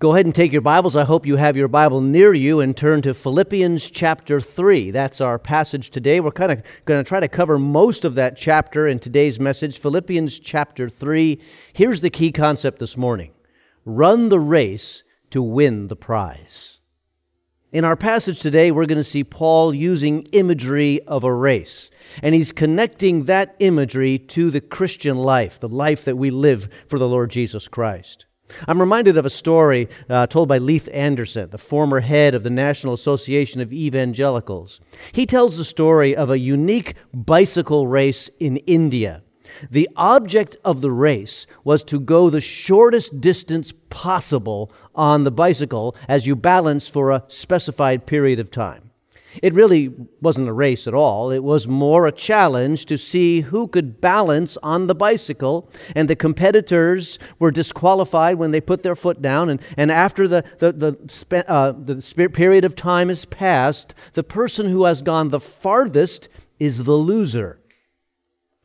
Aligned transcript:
Go 0.00 0.12
ahead 0.12 0.26
and 0.26 0.34
take 0.34 0.52
your 0.52 0.60
Bibles. 0.60 0.94
I 0.94 1.02
hope 1.02 1.26
you 1.26 1.34
have 1.34 1.56
your 1.56 1.66
Bible 1.66 2.00
near 2.00 2.32
you 2.32 2.60
and 2.60 2.76
turn 2.76 3.02
to 3.02 3.12
Philippians 3.12 3.90
chapter 3.90 4.40
3. 4.40 4.92
That's 4.92 5.20
our 5.20 5.40
passage 5.40 5.90
today. 5.90 6.20
We're 6.20 6.30
kind 6.30 6.52
of 6.52 6.62
going 6.84 7.02
to 7.02 7.08
try 7.08 7.18
to 7.18 7.26
cover 7.26 7.58
most 7.58 8.04
of 8.04 8.14
that 8.14 8.36
chapter 8.36 8.86
in 8.86 9.00
today's 9.00 9.40
message. 9.40 9.80
Philippians 9.80 10.38
chapter 10.38 10.88
3. 10.88 11.40
Here's 11.72 12.00
the 12.00 12.10
key 12.10 12.30
concept 12.30 12.78
this 12.78 12.96
morning 12.96 13.32
run 13.84 14.28
the 14.28 14.38
race 14.38 15.02
to 15.30 15.42
win 15.42 15.88
the 15.88 15.96
prize. 15.96 16.78
In 17.72 17.84
our 17.84 17.96
passage 17.96 18.38
today, 18.38 18.70
we're 18.70 18.86
going 18.86 18.98
to 18.98 19.04
see 19.04 19.24
Paul 19.24 19.74
using 19.74 20.22
imagery 20.30 21.00
of 21.08 21.24
a 21.24 21.34
race. 21.34 21.90
And 22.22 22.36
he's 22.36 22.52
connecting 22.52 23.24
that 23.24 23.56
imagery 23.58 24.20
to 24.20 24.52
the 24.52 24.60
Christian 24.60 25.16
life, 25.16 25.58
the 25.58 25.68
life 25.68 26.04
that 26.04 26.16
we 26.16 26.30
live 26.30 26.68
for 26.86 27.00
the 27.00 27.08
Lord 27.08 27.30
Jesus 27.30 27.66
Christ. 27.66 28.26
I'm 28.66 28.80
reminded 28.80 29.16
of 29.16 29.26
a 29.26 29.30
story 29.30 29.88
uh, 30.08 30.26
told 30.26 30.48
by 30.48 30.58
Leith 30.58 30.88
Anderson, 30.92 31.50
the 31.50 31.58
former 31.58 32.00
head 32.00 32.34
of 32.34 32.42
the 32.42 32.50
National 32.50 32.94
Association 32.94 33.60
of 33.60 33.72
Evangelicals. 33.72 34.80
He 35.12 35.26
tells 35.26 35.56
the 35.56 35.64
story 35.64 36.16
of 36.16 36.30
a 36.30 36.38
unique 36.38 36.94
bicycle 37.12 37.86
race 37.86 38.30
in 38.40 38.58
India. 38.58 39.22
The 39.70 39.88
object 39.96 40.56
of 40.64 40.80
the 40.80 40.90
race 40.90 41.46
was 41.64 41.82
to 41.84 41.98
go 41.98 42.30
the 42.30 42.40
shortest 42.40 43.20
distance 43.20 43.72
possible 43.90 44.70
on 44.94 45.24
the 45.24 45.30
bicycle 45.30 45.96
as 46.06 46.26
you 46.26 46.36
balance 46.36 46.88
for 46.88 47.10
a 47.10 47.24
specified 47.28 48.06
period 48.06 48.40
of 48.40 48.50
time. 48.50 48.87
It 49.42 49.54
really 49.54 49.92
wasn't 50.20 50.48
a 50.48 50.52
race 50.52 50.86
at 50.86 50.94
all. 50.94 51.30
It 51.30 51.44
was 51.44 51.68
more 51.68 52.06
a 52.06 52.12
challenge 52.12 52.86
to 52.86 52.96
see 52.96 53.42
who 53.42 53.68
could 53.68 54.00
balance 54.00 54.56
on 54.62 54.86
the 54.86 54.94
bicycle. 54.94 55.70
And 55.94 56.08
the 56.08 56.16
competitors 56.16 57.18
were 57.38 57.50
disqualified 57.50 58.38
when 58.38 58.50
they 58.50 58.60
put 58.60 58.82
their 58.82 58.96
foot 58.96 59.20
down. 59.20 59.50
And, 59.50 59.60
and 59.76 59.90
after 59.90 60.26
the, 60.26 60.44
the, 60.58 60.72
the, 60.72 61.50
uh, 61.50 61.72
the 61.72 62.30
period 62.32 62.64
of 62.64 62.74
time 62.74 63.10
is 63.10 63.24
passed, 63.26 63.94
the 64.14 64.24
person 64.24 64.70
who 64.70 64.84
has 64.84 65.02
gone 65.02 65.28
the 65.28 65.40
farthest 65.40 66.28
is 66.58 66.84
the 66.84 66.92
loser. 66.92 67.60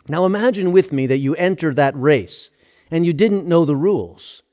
Now 0.07 0.25
imagine 0.25 0.71
with 0.71 0.91
me 0.91 1.07
that 1.07 1.19
you 1.19 1.35
enter 1.35 1.73
that 1.73 1.95
race 1.95 2.51
and 2.89 3.05
you 3.05 3.13
didn't 3.13 3.47
know 3.47 3.65
the 3.65 3.75
rules 3.75 4.43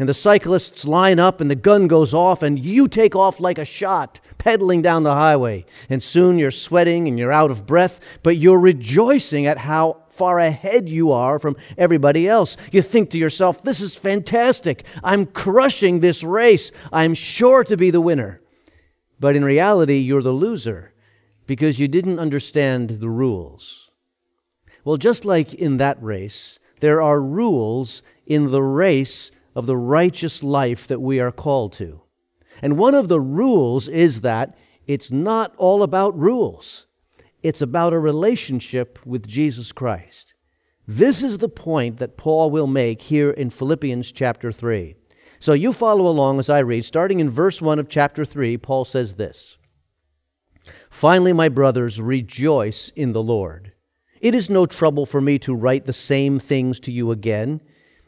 and 0.00 0.08
the 0.08 0.14
cyclists 0.14 0.86
line 0.86 1.18
up 1.18 1.42
and 1.42 1.50
the 1.50 1.54
gun 1.54 1.86
goes 1.86 2.14
off 2.14 2.42
and 2.42 2.58
you 2.58 2.88
take 2.88 3.14
off 3.14 3.38
like 3.38 3.58
a 3.58 3.66
shot 3.66 4.18
pedaling 4.38 4.80
down 4.80 5.02
the 5.02 5.14
highway. 5.14 5.66
And 5.90 6.02
soon 6.02 6.38
you're 6.38 6.50
sweating 6.50 7.06
and 7.06 7.18
you're 7.18 7.30
out 7.30 7.50
of 7.50 7.66
breath 7.66 8.00
but 8.22 8.38
you're 8.38 8.58
rejoicing 8.58 9.44
at 9.44 9.58
how 9.58 10.04
far 10.08 10.38
ahead 10.38 10.88
you 10.88 11.12
are 11.12 11.38
from 11.38 11.54
everybody 11.76 12.26
else. 12.26 12.56
You 12.72 12.80
think 12.80 13.10
to 13.10 13.18
yourself 13.18 13.62
this 13.62 13.82
is 13.82 13.94
fantastic. 13.94 14.86
I'm 15.04 15.26
crushing 15.26 16.00
this 16.00 16.24
race. 16.24 16.72
I'm 16.90 17.12
sure 17.12 17.62
to 17.64 17.76
be 17.76 17.90
the 17.90 18.00
winner. 18.00 18.40
But 19.20 19.36
in 19.36 19.44
reality 19.44 19.98
you're 19.98 20.22
the 20.22 20.32
loser 20.32 20.94
because 21.46 21.78
you 21.78 21.88
didn't 21.88 22.18
understand 22.18 22.88
the 22.88 23.10
rules. 23.10 23.90
Well 24.82 24.96
just 24.96 25.26
like 25.26 25.52
in 25.52 25.76
that 25.76 26.02
race 26.02 26.58
there 26.80 27.02
are 27.02 27.20
rules 27.20 28.02
in 28.24 28.50
the 28.50 28.62
race 28.62 29.30
of 29.54 29.66
the 29.66 29.76
righteous 29.76 30.42
life 30.42 30.86
that 30.86 31.00
we 31.00 31.20
are 31.20 31.32
called 31.32 31.72
to. 31.74 32.02
And 32.62 32.78
one 32.78 32.94
of 32.94 33.08
the 33.08 33.20
rules 33.20 33.88
is 33.88 34.20
that 34.20 34.56
it's 34.86 35.10
not 35.10 35.54
all 35.56 35.82
about 35.82 36.18
rules, 36.18 36.86
it's 37.42 37.62
about 37.62 37.92
a 37.92 37.98
relationship 37.98 38.98
with 39.04 39.26
Jesus 39.26 39.72
Christ. 39.72 40.34
This 40.86 41.22
is 41.22 41.38
the 41.38 41.48
point 41.48 41.98
that 41.98 42.16
Paul 42.16 42.50
will 42.50 42.66
make 42.66 43.02
here 43.02 43.30
in 43.30 43.50
Philippians 43.50 44.10
chapter 44.10 44.50
3. 44.50 44.96
So 45.38 45.52
you 45.52 45.72
follow 45.72 46.06
along 46.06 46.38
as 46.38 46.50
I 46.50 46.58
read. 46.58 46.84
Starting 46.84 47.20
in 47.20 47.30
verse 47.30 47.62
1 47.62 47.78
of 47.78 47.88
chapter 47.88 48.24
3, 48.24 48.58
Paul 48.58 48.84
says 48.84 49.14
this 49.14 49.56
Finally, 50.90 51.32
my 51.32 51.48
brothers, 51.48 52.00
rejoice 52.00 52.90
in 52.96 53.12
the 53.12 53.22
Lord. 53.22 53.72
It 54.20 54.34
is 54.34 54.50
no 54.50 54.66
trouble 54.66 55.06
for 55.06 55.20
me 55.20 55.38
to 55.38 55.54
write 55.54 55.86
the 55.86 55.94
same 55.94 56.38
things 56.38 56.78
to 56.80 56.92
you 56.92 57.10
again 57.10 57.62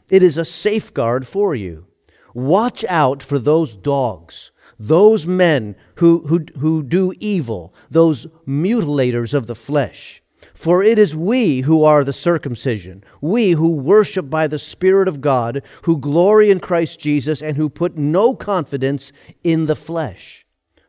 it 0.09 0.23
is 0.23 0.37
a 0.37 0.45
safeguard 0.45 1.27
for 1.27 1.55
you. 1.55 1.85
Watch 2.33 2.83
out 2.85 3.21
for 3.21 3.37
those 3.37 3.75
dogs, 3.75 4.51
those 4.79 5.27
men 5.27 5.75
who, 5.95 6.25
who, 6.27 6.45
who 6.59 6.81
do 6.81 7.13
evil, 7.19 7.73
those 7.91 8.25
mutilators 8.47 9.33
of 9.33 9.47
the 9.47 9.55
flesh. 9.55 10.21
For 10.53 10.83
it 10.83 10.97
is 10.97 11.15
we 11.15 11.61
who 11.61 11.83
are 11.83 12.03
the 12.03 12.13
circumcision, 12.13 13.03
we 13.21 13.51
who 13.51 13.77
worship 13.77 14.29
by 14.29 14.47
the 14.47 14.59
Spirit 14.59 15.07
of 15.07 15.21
God, 15.21 15.63
who 15.83 15.97
glory 15.97 16.49
in 16.51 16.59
Christ 16.59 16.99
Jesus, 16.99 17.41
and 17.41 17.57
who 17.57 17.69
put 17.69 17.97
no 17.97 18.35
confidence 18.35 19.11
in 19.43 19.67
the 19.67 19.75
flesh. 19.75 20.45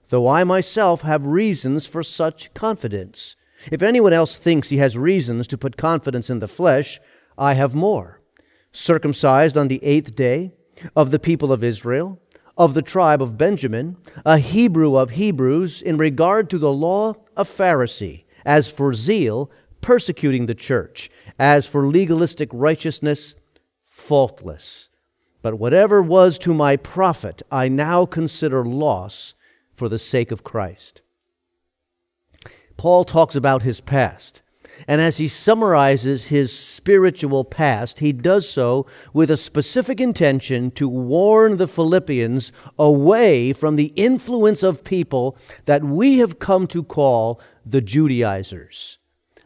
Though 0.08 0.28
I 0.28 0.44
myself 0.44 1.02
have 1.02 1.26
reasons 1.26 1.86
for 1.86 2.02
such 2.02 2.52
confidence. 2.54 3.36
If 3.70 3.82
anyone 3.82 4.12
else 4.12 4.36
thinks 4.36 4.68
he 4.68 4.76
has 4.78 4.98
reasons 4.98 5.46
to 5.48 5.58
put 5.58 5.76
confidence 5.76 6.30
in 6.30 6.40
the 6.40 6.48
flesh, 6.48 7.00
I 7.38 7.54
have 7.54 7.74
more 7.74 8.20
circumcised 8.74 9.56
on 9.56 9.68
the 9.68 9.82
eighth 9.82 10.14
day, 10.14 10.52
of 10.94 11.10
the 11.10 11.18
people 11.18 11.52
of 11.52 11.64
Israel, 11.64 12.20
of 12.58 12.74
the 12.74 12.82
tribe 12.82 13.22
of 13.22 13.38
Benjamin, 13.38 13.96
a 14.26 14.38
Hebrew 14.38 14.96
of 14.96 15.10
Hebrews, 15.10 15.80
in 15.80 15.96
regard 15.96 16.50
to 16.50 16.58
the 16.58 16.72
law, 16.72 17.14
a 17.36 17.44
Pharisee, 17.44 18.24
as 18.44 18.70
for 18.70 18.92
zeal, 18.92 19.50
persecuting 19.80 20.46
the 20.46 20.54
church, 20.54 21.10
as 21.38 21.66
for 21.66 21.86
legalistic 21.86 22.48
righteousness, 22.52 23.34
faultless. 23.84 24.88
But 25.40 25.54
whatever 25.58 26.02
was 26.02 26.38
to 26.38 26.52
my 26.52 26.76
profit, 26.76 27.42
I 27.50 27.68
now 27.68 28.06
consider 28.06 28.64
loss 28.64 29.34
for 29.72 29.88
the 29.88 29.98
sake 29.98 30.30
of 30.30 30.44
Christ. 30.44 31.02
Paul 32.76 33.04
talks 33.04 33.36
about 33.36 33.62
his 33.62 33.80
past. 33.80 34.42
And 34.86 35.00
as 35.00 35.18
he 35.18 35.28
summarizes 35.28 36.28
his 36.28 36.56
spiritual 36.56 37.44
past, 37.44 38.00
he 38.00 38.12
does 38.12 38.48
so 38.48 38.86
with 39.12 39.30
a 39.30 39.36
specific 39.36 40.00
intention 40.00 40.70
to 40.72 40.88
warn 40.88 41.56
the 41.56 41.68
Philippians 41.68 42.52
away 42.78 43.52
from 43.52 43.76
the 43.76 43.92
influence 43.96 44.62
of 44.62 44.84
people 44.84 45.38
that 45.64 45.84
we 45.84 46.18
have 46.18 46.38
come 46.38 46.66
to 46.68 46.82
call 46.82 47.40
the 47.64 47.80
Judaizers. 47.80 48.98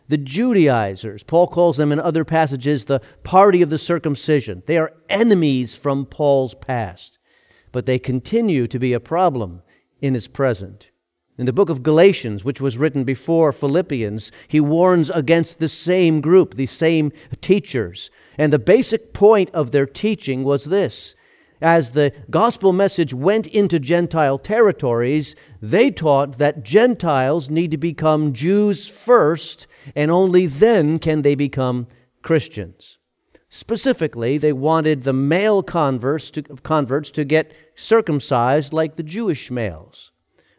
The 0.08 0.18
Judaizers, 0.18 1.22
Paul 1.22 1.46
calls 1.48 1.76
them 1.76 1.92
in 1.92 2.00
other 2.00 2.24
passages 2.24 2.86
the 2.86 3.02
party 3.22 3.60
of 3.60 3.68
the 3.68 3.78
circumcision. 3.78 4.62
They 4.66 4.78
are 4.78 4.94
enemies 5.10 5.76
from 5.76 6.06
Paul's 6.06 6.54
past, 6.54 7.18
but 7.72 7.84
they 7.84 7.98
continue 7.98 8.66
to 8.66 8.78
be 8.78 8.94
a 8.94 9.00
problem 9.00 9.62
in 10.00 10.14
his 10.14 10.26
present. 10.26 10.87
In 11.38 11.46
the 11.46 11.52
book 11.52 11.70
of 11.70 11.84
Galatians, 11.84 12.44
which 12.44 12.60
was 12.60 12.76
written 12.76 13.04
before 13.04 13.52
Philippians, 13.52 14.32
he 14.48 14.58
warns 14.58 15.08
against 15.08 15.60
the 15.60 15.68
same 15.68 16.20
group, 16.20 16.54
the 16.54 16.66
same 16.66 17.12
teachers. 17.40 18.10
And 18.36 18.52
the 18.52 18.58
basic 18.58 19.12
point 19.12 19.48
of 19.54 19.70
their 19.70 19.86
teaching 19.86 20.42
was 20.42 20.64
this 20.64 21.14
as 21.60 21.92
the 21.92 22.12
gospel 22.30 22.72
message 22.72 23.12
went 23.12 23.46
into 23.48 23.80
Gentile 23.80 24.38
territories, 24.38 25.34
they 25.60 25.90
taught 25.90 26.38
that 26.38 26.62
Gentiles 26.62 27.50
need 27.50 27.72
to 27.72 27.76
become 27.76 28.32
Jews 28.32 28.88
first, 28.88 29.66
and 29.96 30.10
only 30.10 30.46
then 30.46 31.00
can 31.00 31.22
they 31.22 31.34
become 31.34 31.88
Christians. 32.22 32.98
Specifically, 33.48 34.38
they 34.38 34.52
wanted 34.52 35.02
the 35.02 35.12
male 35.12 35.62
converts 35.62 36.30
to, 36.32 36.42
converts 36.42 37.10
to 37.12 37.24
get 37.24 37.52
circumcised 37.74 38.72
like 38.72 38.96
the 38.96 39.02
Jewish 39.02 39.50
males 39.50 40.12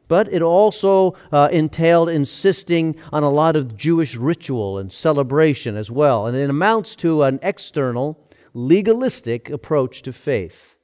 but 0.09 0.28
it 0.34 0.42
also 0.42 1.16
uh, 1.31 1.47
entailed 1.53 2.09
insisting 2.09 2.97
on 3.14 3.24
a 3.24 3.30
lot 3.30 3.56
of 3.56 3.78
Jewish 3.78 4.18
ritual 4.18 4.78
and 4.78 4.92
celebration 4.92 5.78
as 5.78 5.90
well. 5.90 6.25
And 6.25 6.36
it 6.36 6.50
amounts 6.50 6.97
to 6.97 7.24
an 7.24 7.40
external, 7.42 8.20
legalistic 8.53 9.50
approach 9.50 10.02
to 10.02 10.12
faith. 10.12 10.75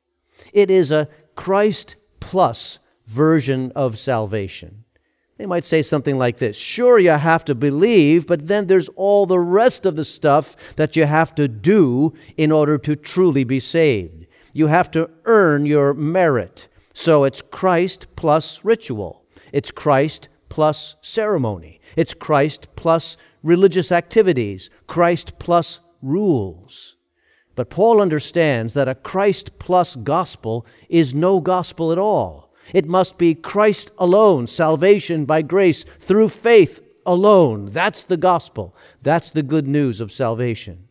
It 0.54 0.72
is 0.72 0.92
a 0.92 1.10
Christ 1.36 1.96
plus 2.22 2.80
version 3.08 3.72
of 3.76 3.98
salvation. 3.98 4.86
They 5.38 5.46
might 5.46 5.66
say 5.66 5.82
something 5.82 6.18
like 6.18 6.38
this 6.38 6.56
Sure, 6.56 7.00
you 7.00 7.10
have 7.10 7.44
to 7.46 7.56
believe, 7.56 8.28
but 8.28 8.48
then 8.48 8.68
there's 8.68 8.90
all 8.90 9.26
the 9.26 9.40
rest 9.40 9.86
of 9.86 9.96
the 9.96 10.06
stuff 10.06 10.76
that 10.76 10.96
you 10.96 11.06
have 11.06 11.34
to 11.36 11.48
do 11.48 12.14
in 12.38 12.52
order 12.52 12.78
to 12.78 12.96
truly 12.96 13.44
be 13.44 13.60
saved. 13.60 14.28
You 14.54 14.68
have 14.68 14.92
to 14.92 15.10
earn 15.26 15.66
your 15.66 15.94
merit. 15.94 16.70
So 16.96 17.26
it's 17.26 17.42
Christ 17.42 18.08
plus 18.16 18.64
ritual. 18.64 19.26
It's 19.52 19.70
Christ 19.70 20.30
plus 20.48 20.96
ceremony. 21.02 21.82
It's 21.98 22.14
Christ 22.14 22.70
plus 22.78 23.18
religious 23.44 23.92
activities. 23.92 24.70
Christ 24.88 25.38
plus 25.38 25.82
rules. 26.02 26.96
But 27.54 27.70
Paul 27.70 28.02
understands 28.02 28.74
that 28.76 28.88
a 28.88 28.96
Christ 28.96 29.60
plus 29.60 29.98
gospel 29.98 30.66
is 30.88 31.14
no 31.14 31.42
gospel 31.42 31.92
at 31.92 31.98
all. 31.98 32.54
It 32.74 32.88
must 32.88 33.18
be 33.18 33.36
Christ 33.36 33.92
alone, 33.98 34.48
salvation 34.48 35.26
by 35.26 35.42
grace 35.42 35.84
through 36.00 36.30
faith 36.30 36.82
alone. 37.06 37.72
That's 37.72 38.06
the 38.06 38.18
gospel. 38.18 38.74
That's 39.02 39.32
the 39.32 39.44
good 39.44 39.68
news 39.68 40.00
of 40.00 40.14
salvation. 40.14 40.88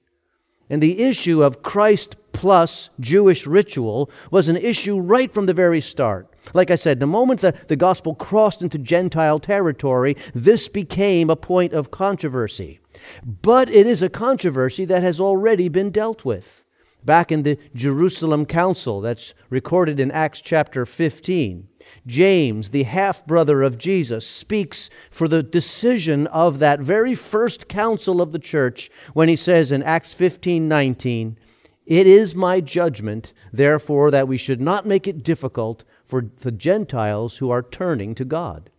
And 0.68 0.82
the 0.82 1.02
issue 1.02 1.42
of 1.42 1.62
Christ 1.62 2.16
plus 2.34 2.90
Jewish 3.00 3.46
ritual 3.46 4.10
was 4.31 4.48
an 4.48 4.56
issue 4.56 4.98
right 4.98 5.32
from 5.32 5.46
the 5.46 5.54
very 5.54 5.81
start. 5.81 6.28
Like 6.52 6.70
I 6.70 6.76
said, 6.76 7.00
the 7.00 7.06
moment 7.06 7.40
that 7.40 7.69
the 7.69 7.76
gospel 7.76 8.14
crossed 8.14 8.60
into 8.60 8.76
Gentile 8.76 9.40
territory, 9.40 10.16
this 10.34 10.69
became 10.69 11.31
a 11.31 11.36
point 11.36 11.72
of 11.72 11.90
controversy. 11.90 12.81
But 13.25 13.70
it 13.70 13.86
is 13.86 14.02
a 14.02 14.10
controversy 14.10 14.84
that 14.84 15.02
has 15.02 15.20
already 15.20 15.69
been 15.69 15.90
dealt 15.90 16.25
with. 16.25 16.64
Back 17.04 17.31
in 17.31 17.42
the 17.42 17.58
Jerusalem 17.75 18.46
Council, 18.46 19.02
that's 19.02 19.34
recorded 19.50 20.00
in 20.00 20.10
Acts 20.10 20.40
chapter 20.40 20.86
15, 20.86 21.69
James, 22.06 22.70
the 22.70 22.84
half 22.84 23.26
brother 23.26 23.62
of 23.62 23.76
Jesus, 23.76 24.26
speaks 24.26 24.88
for 25.10 25.28
the 25.28 25.42
decision 25.42 26.26
of 26.28 26.60
that 26.60 26.81
very 26.81 27.14
first 27.14 27.69
council 27.69 28.22
of 28.22 28.32
the 28.32 28.38
church 28.38 28.90
when 29.12 29.28
he 29.28 29.36
says 29.36 29.70
in 29.70 29.82
Acts 29.82 30.14
15 30.14 30.66
19, 30.66 31.38
It 31.86 32.06
is 32.06 32.34
my 32.34 32.60
judgment, 32.60 33.34
therefore, 33.52 34.10
that 34.10 34.28
we 34.28 34.38
should 34.38 34.60
not 34.60 34.86
make 34.86 35.06
it 35.06 35.22
difficult 35.22 35.84
for 36.04 36.31
the 36.38 36.52
Gentiles 36.52 37.38
who 37.38 37.50
are 37.50 37.62
turning 37.62 38.14
to 38.14 38.25
God. 38.25 38.70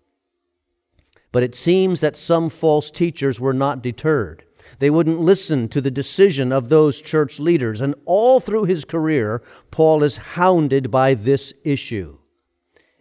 But 1.31 1.43
it 1.43 1.53
seems 1.53 2.01
that 2.01 2.17
some 2.17 2.49
false 2.49 2.89
teachers 2.89 3.39
were 3.39 3.53
not 3.53 3.83
deterred. 3.83 4.45
They 4.79 4.89
wouldn't 4.89 5.19
listen 5.19 5.69
to 5.69 5.81
the 5.81 5.91
decision 5.91 6.51
of 6.51 6.69
those 6.69 7.01
church 7.01 7.39
leaders. 7.39 7.81
And 7.81 7.93
all 8.05 8.39
through 8.39 8.63
his 8.65 8.85
career, 8.85 9.43
Paul 9.69 10.01
is 10.01 10.17
hounded 10.17 10.89
by 10.89 11.13
this 11.13 11.53
issue. 11.63 12.17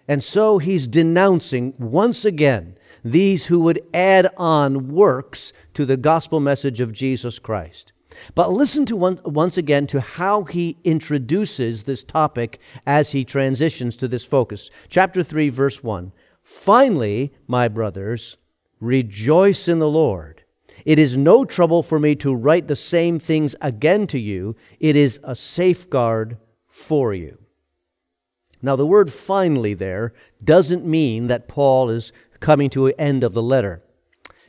And 0.06 0.22
so 0.22 0.58
he's 0.58 0.86
denouncing 0.86 1.74
once 1.78 2.26
again 2.26 2.76
these 3.02 3.46
who 3.46 3.60
would 3.60 3.80
add 3.94 4.28
on 4.36 4.88
works 4.88 5.52
to 5.72 5.86
the 5.86 5.96
gospel 5.96 6.40
message 6.40 6.80
of 6.80 6.92
Jesus 6.92 7.38
Christ. 7.38 7.93
But 8.34 8.52
listen 8.52 8.86
to 8.86 8.96
one, 8.96 9.20
once 9.24 9.56
again 9.56 9.86
to 9.88 10.00
how 10.00 10.44
he 10.44 10.78
introduces 10.84 11.84
this 11.84 12.04
topic 12.04 12.60
as 12.86 13.12
he 13.12 13.24
transitions 13.24 13.96
to 13.96 14.08
this 14.08 14.24
focus. 14.24 14.70
Chapter 14.88 15.22
3, 15.22 15.48
verse 15.48 15.82
1. 15.82 16.12
Finally, 16.42 17.32
my 17.46 17.68
brothers, 17.68 18.36
rejoice 18.80 19.68
in 19.68 19.78
the 19.78 19.88
Lord. 19.88 20.44
It 20.84 20.98
is 20.98 21.16
no 21.16 21.44
trouble 21.44 21.82
for 21.82 21.98
me 21.98 22.14
to 22.16 22.34
write 22.34 22.68
the 22.68 22.76
same 22.76 23.18
things 23.18 23.56
again 23.60 24.06
to 24.08 24.18
you, 24.18 24.56
it 24.80 24.96
is 24.96 25.20
a 25.22 25.34
safeguard 25.34 26.38
for 26.66 27.14
you. 27.14 27.38
Now, 28.60 28.76
the 28.76 28.86
word 28.86 29.12
finally 29.12 29.74
there 29.74 30.12
doesn't 30.42 30.86
mean 30.86 31.26
that 31.26 31.48
Paul 31.48 31.90
is 31.90 32.12
coming 32.40 32.70
to 32.70 32.86
an 32.86 32.94
end 32.98 33.22
of 33.22 33.34
the 33.34 33.42
letter. 33.42 33.82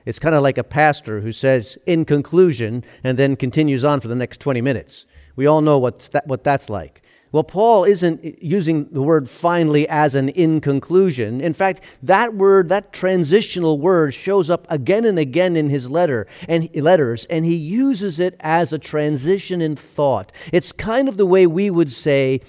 It's 0.05 0.19
kind 0.19 0.35
of 0.35 0.43
like 0.43 0.57
a 0.57 0.63
pastor 0.63 1.21
who 1.21 1.31
says, 1.31 1.77
in 1.85 2.05
conclusion, 2.05 2.83
and 3.03 3.17
then 3.17 3.35
continues 3.35 3.83
on 3.83 3.99
for 3.99 4.07
the 4.07 4.15
next 4.15 4.39
20 4.39 4.61
minutes. 4.61 5.05
We 5.35 5.45
all 5.45 5.61
know 5.61 5.79
what's 5.79 6.09
that, 6.09 6.27
what 6.27 6.43
that's 6.43 6.69
like. 6.69 7.01
Well, 7.31 7.43
Paul 7.43 7.83
isn't 7.83 8.41
using 8.41 8.85
the 8.93 9.01
word 9.01 9.29
finally 9.29 9.85
as 9.89 10.15
an 10.15 10.29
in 10.29 10.61
conclusion. 10.61 11.41
In 11.41 11.53
fact, 11.53 11.81
that 12.01 12.33
word, 12.33 12.69
that 12.69 12.93
transitional 12.93 13.77
word, 13.77 14.13
shows 14.13 14.49
up 14.49 14.65
again 14.69 15.03
and 15.03 15.19
again 15.19 15.57
in 15.57 15.69
his 15.69 15.91
letter 15.91 16.27
and 16.47 16.73
letters, 16.73 17.25
and 17.25 17.43
he 17.43 17.55
uses 17.55 18.21
it 18.21 18.37
as 18.39 18.71
a 18.71 18.79
transition 18.79 19.61
in 19.61 19.75
thought. 19.75 20.31
It's 20.53 20.71
kind 20.71 21.09
of 21.09 21.17
the 21.17 21.25
way 21.25 21.45
we 21.45 21.69
would 21.69 21.91
say, 21.91 22.39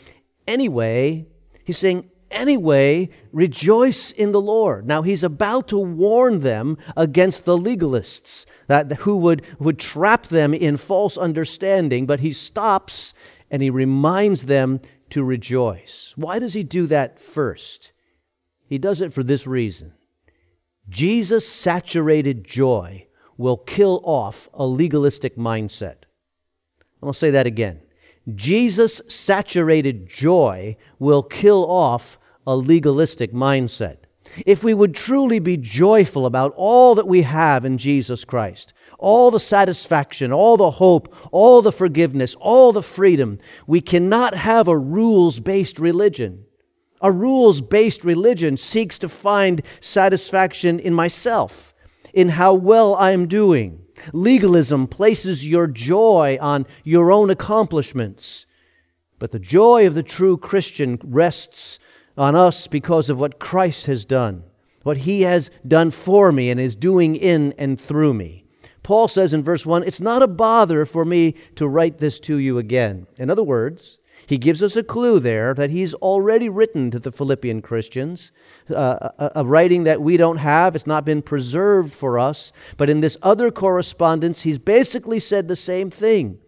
anyway. 0.46 1.26
He's 1.64 1.78
saying, 1.78 2.08
anyway, 2.30 3.10
rejoice 3.32 4.10
in 4.10 4.32
the 4.32 4.40
Lord. 4.40 4.86
Now, 4.86 5.02
he's 5.02 5.24
about 5.24 5.68
to 5.68 5.78
warn 5.78 6.40
them 6.40 6.78
against 6.96 7.44
the 7.44 7.56
legalists 7.56 8.46
that, 8.66 8.92
who 9.00 9.16
would, 9.18 9.44
would 9.58 9.78
trap 9.78 10.26
them 10.26 10.52
in 10.54 10.76
false 10.76 11.16
understanding, 11.16 12.06
but 12.06 12.20
he 12.20 12.32
stops 12.32 13.14
and 13.50 13.62
he 13.62 13.70
reminds 13.70 14.46
them 14.46 14.80
to 15.10 15.22
rejoice. 15.22 16.12
Why 16.16 16.38
does 16.38 16.54
he 16.54 16.62
do 16.62 16.86
that 16.86 17.18
first? 17.18 17.92
He 18.68 18.78
does 18.78 19.00
it 19.00 19.12
for 19.12 19.22
this 19.22 19.46
reason 19.46 19.92
Jesus 20.88 21.48
saturated 21.48 22.44
joy 22.44 23.06
will 23.36 23.56
kill 23.56 24.00
off 24.04 24.48
a 24.54 24.66
legalistic 24.66 25.36
mindset. 25.36 26.04
I'll 27.02 27.12
say 27.12 27.30
that 27.30 27.46
again. 27.46 27.82
Jesus 28.34 29.00
saturated 29.08 30.08
joy 30.08 30.76
will 30.98 31.22
kill 31.22 31.70
off 31.70 32.18
a 32.46 32.56
legalistic 32.56 33.32
mindset. 33.32 33.98
If 34.44 34.64
we 34.64 34.74
would 34.74 34.94
truly 34.94 35.38
be 35.38 35.56
joyful 35.56 36.26
about 36.26 36.52
all 36.56 36.94
that 36.96 37.06
we 37.06 37.22
have 37.22 37.64
in 37.64 37.78
Jesus 37.78 38.24
Christ, 38.24 38.72
all 38.98 39.30
the 39.30 39.40
satisfaction, 39.40 40.32
all 40.32 40.56
the 40.56 40.72
hope, 40.72 41.14
all 41.30 41.62
the 41.62 41.72
forgiveness, 41.72 42.34
all 42.36 42.72
the 42.72 42.82
freedom. 42.82 43.38
We 43.66 43.80
cannot 43.80 44.34
have 44.34 44.68
a 44.68 44.78
rules 44.78 45.40
based 45.40 45.78
religion. 45.78 46.44
A 47.00 47.12
rules 47.12 47.60
based 47.60 48.04
religion 48.04 48.56
seeks 48.56 48.98
to 48.98 49.08
find 49.08 49.62
satisfaction 49.80 50.80
in 50.80 50.94
myself, 50.94 51.74
in 52.12 52.30
how 52.30 52.54
well 52.54 52.94
I 52.94 53.10
am 53.10 53.28
doing. 53.28 53.85
Legalism 54.12 54.86
places 54.86 55.46
your 55.46 55.66
joy 55.66 56.38
on 56.40 56.66
your 56.84 57.10
own 57.10 57.30
accomplishments. 57.30 58.46
But 59.18 59.32
the 59.32 59.38
joy 59.38 59.86
of 59.86 59.94
the 59.94 60.02
true 60.02 60.36
Christian 60.36 60.98
rests 61.02 61.78
on 62.16 62.34
us 62.34 62.66
because 62.66 63.10
of 63.10 63.18
what 63.18 63.38
Christ 63.38 63.86
has 63.86 64.04
done, 64.04 64.44
what 64.82 64.98
he 64.98 65.22
has 65.22 65.50
done 65.66 65.90
for 65.90 66.32
me 66.32 66.50
and 66.50 66.60
is 66.60 66.76
doing 66.76 67.16
in 67.16 67.52
and 67.58 67.80
through 67.80 68.14
me. 68.14 68.44
Paul 68.82 69.08
says 69.08 69.32
in 69.32 69.42
verse 69.42 69.66
1 69.66 69.82
it's 69.82 70.00
not 70.00 70.22
a 70.22 70.28
bother 70.28 70.86
for 70.86 71.04
me 71.04 71.34
to 71.56 71.66
write 71.66 71.98
this 71.98 72.20
to 72.20 72.36
you 72.36 72.58
again. 72.58 73.06
In 73.18 73.30
other 73.30 73.42
words, 73.42 73.98
he 74.26 74.38
gives 74.38 74.62
us 74.62 74.76
a 74.76 74.82
clue 74.82 75.20
there 75.20 75.54
that 75.54 75.70
he's 75.70 75.94
already 75.94 76.48
written 76.48 76.90
to 76.90 76.98
the 76.98 77.12
Philippian 77.12 77.62
Christians, 77.62 78.32
uh, 78.70 79.10
a, 79.18 79.32
a, 79.36 79.46
writing 79.46 79.84
that 79.84 80.02
we 80.02 80.16
don't 80.16 80.38
have. 80.38 80.74
It's 80.74 80.86
not 80.86 81.04
been 81.04 81.22
preserved 81.22 81.92
for 81.92 82.18
us. 82.18 82.52
But 82.76 82.90
in 82.90 83.00
this 83.00 83.16
other 83.22 83.52
correspondence, 83.52 84.42
he's 84.42 84.58
basically 84.58 85.20
said 85.20 85.46
the 85.46 85.56
same 85.56 85.90
thing. 85.90 86.38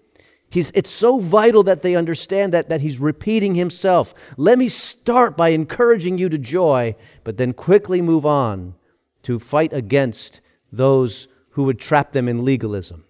He's, 0.51 0.71
it's 0.75 0.91
so 0.91 1.19
vital 1.19 1.63
that 1.65 1.83
they 1.83 1.95
understand 1.95 2.53
that, 2.55 2.69
that 2.69 2.81
he's 2.81 2.99
repeating 2.99 3.55
himself. 3.55 4.15
Let 4.37 4.59
me 4.59 4.69
start 4.69 5.37
by 5.37 5.51
encouraging 5.51 6.19
you 6.19 6.29
to 6.31 6.39
joy, 6.39 6.97
but 7.23 7.37
then 7.37 7.53
quickly 7.53 8.01
move 8.01 8.25
on 8.25 8.75
to 9.23 9.39
fight 9.39 9.73
against 9.73 10.41
those 10.73 11.29
who 11.51 11.65
would 11.65 11.79
trap 11.79 12.13
them 12.13 12.29
in 12.29 12.45
legalism. 12.45 13.05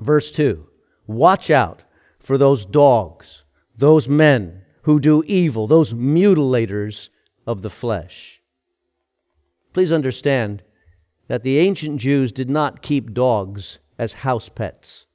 Verse 0.00 0.30
2 0.30 0.66
Watch 1.06 1.50
out 1.50 1.84
for 2.18 2.38
those 2.38 2.64
dogs, 2.64 3.44
those 3.78 4.08
men 4.08 4.62
who 4.82 5.00
do 5.00 5.22
evil, 5.26 5.66
those 5.66 5.94
mutilators 5.94 7.08
of 7.46 7.62
the 7.62 7.70
flesh. 7.70 8.42
Please 9.72 9.92
understand 9.92 10.62
that 11.28 11.42
the 11.42 11.58
ancient 11.58 12.00
Jews 12.00 12.32
did 12.32 12.50
not 12.50 12.82
keep 12.82 13.14
dogs 13.14 13.78
as 13.98 14.14
house 14.14 14.48
pets. 14.48 15.06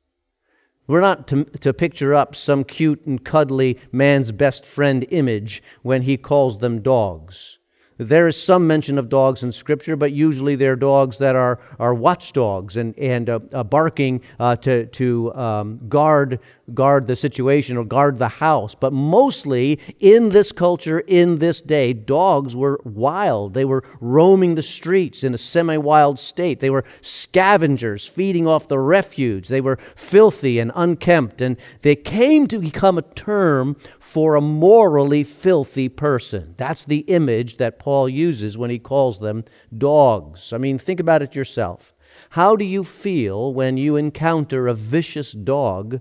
We're 0.87 1.01
not 1.01 1.27
to, 1.29 1.45
to 1.45 1.73
picture 1.73 2.13
up 2.13 2.35
some 2.35 2.63
cute 2.63 3.05
and 3.05 3.23
cuddly 3.23 3.79
man's 3.91 4.31
best 4.31 4.65
friend 4.65 5.05
image 5.09 5.63
when 5.81 6.03
he 6.03 6.17
calls 6.17 6.59
them 6.59 6.81
dogs. 6.81 7.59
There 7.97 8.27
is 8.27 8.41
some 8.41 8.65
mention 8.65 8.97
of 8.97 9.07
dogs 9.07 9.43
in 9.43 9.51
Scripture, 9.51 9.95
but 9.95 10.11
usually 10.11 10.55
they're 10.55 10.75
dogs 10.75 11.19
that 11.19 11.35
are, 11.35 11.59
are 11.79 11.93
watchdogs 11.93 12.75
and, 12.75 12.97
and 12.97 13.29
uh, 13.29 13.39
uh, 13.53 13.63
barking 13.63 14.21
uh, 14.39 14.55
to, 14.57 14.87
to 14.87 15.33
um, 15.35 15.79
guard, 15.87 16.39
guard 16.73 17.07
the 17.07 17.15
situation 17.15 17.77
or 17.77 17.85
guard 17.85 18.17
the 18.17 18.27
house. 18.27 18.75
But 18.75 18.93
mostly 18.93 19.79
in 19.99 20.29
this 20.29 20.51
culture, 20.51 20.99
in 20.99 21.39
this 21.39 21.61
day, 21.61 21.93
dogs 21.93 22.55
were 22.55 22.79
wild. 22.83 23.53
They 23.53 23.65
were 23.65 23.83
roaming 23.99 24.55
the 24.55 24.61
streets 24.61 25.23
in 25.23 25.33
a 25.33 25.37
semi 25.37 25.77
wild 25.77 26.19
state. 26.19 26.59
They 26.59 26.69
were 26.69 26.85
scavengers 27.01 28.07
feeding 28.07 28.47
off 28.47 28.67
the 28.67 28.79
refuse. 28.79 29.47
They 29.47 29.61
were 29.61 29.79
filthy 29.95 30.59
and 30.59 30.71
unkempt. 30.75 31.41
And 31.41 31.57
they 31.81 31.95
came 31.95 32.47
to 32.47 32.59
become 32.59 32.97
a 32.97 33.01
term 33.01 33.75
for 33.99 34.35
a 34.35 34.41
morally 34.41 35.23
filthy 35.23 35.89
person. 35.89 36.55
That's 36.57 36.85
the 36.85 36.99
image 36.99 37.57
that 37.57 37.79
Paul 37.79 38.07
uses 38.07 38.57
when 38.57 38.69
he 38.69 38.79
calls 38.79 39.19
them 39.19 39.43
dogs. 39.75 40.53
I 40.53 40.57
mean, 40.57 40.77
think 40.77 40.99
about 40.99 41.21
it 41.21 41.35
yourself. 41.35 41.93
How 42.31 42.55
do 42.55 42.65
you 42.65 42.83
feel 42.83 43.53
when 43.53 43.77
you 43.77 43.95
encounter 43.95 44.67
a 44.67 44.73
vicious 44.73 45.31
dog 45.33 45.99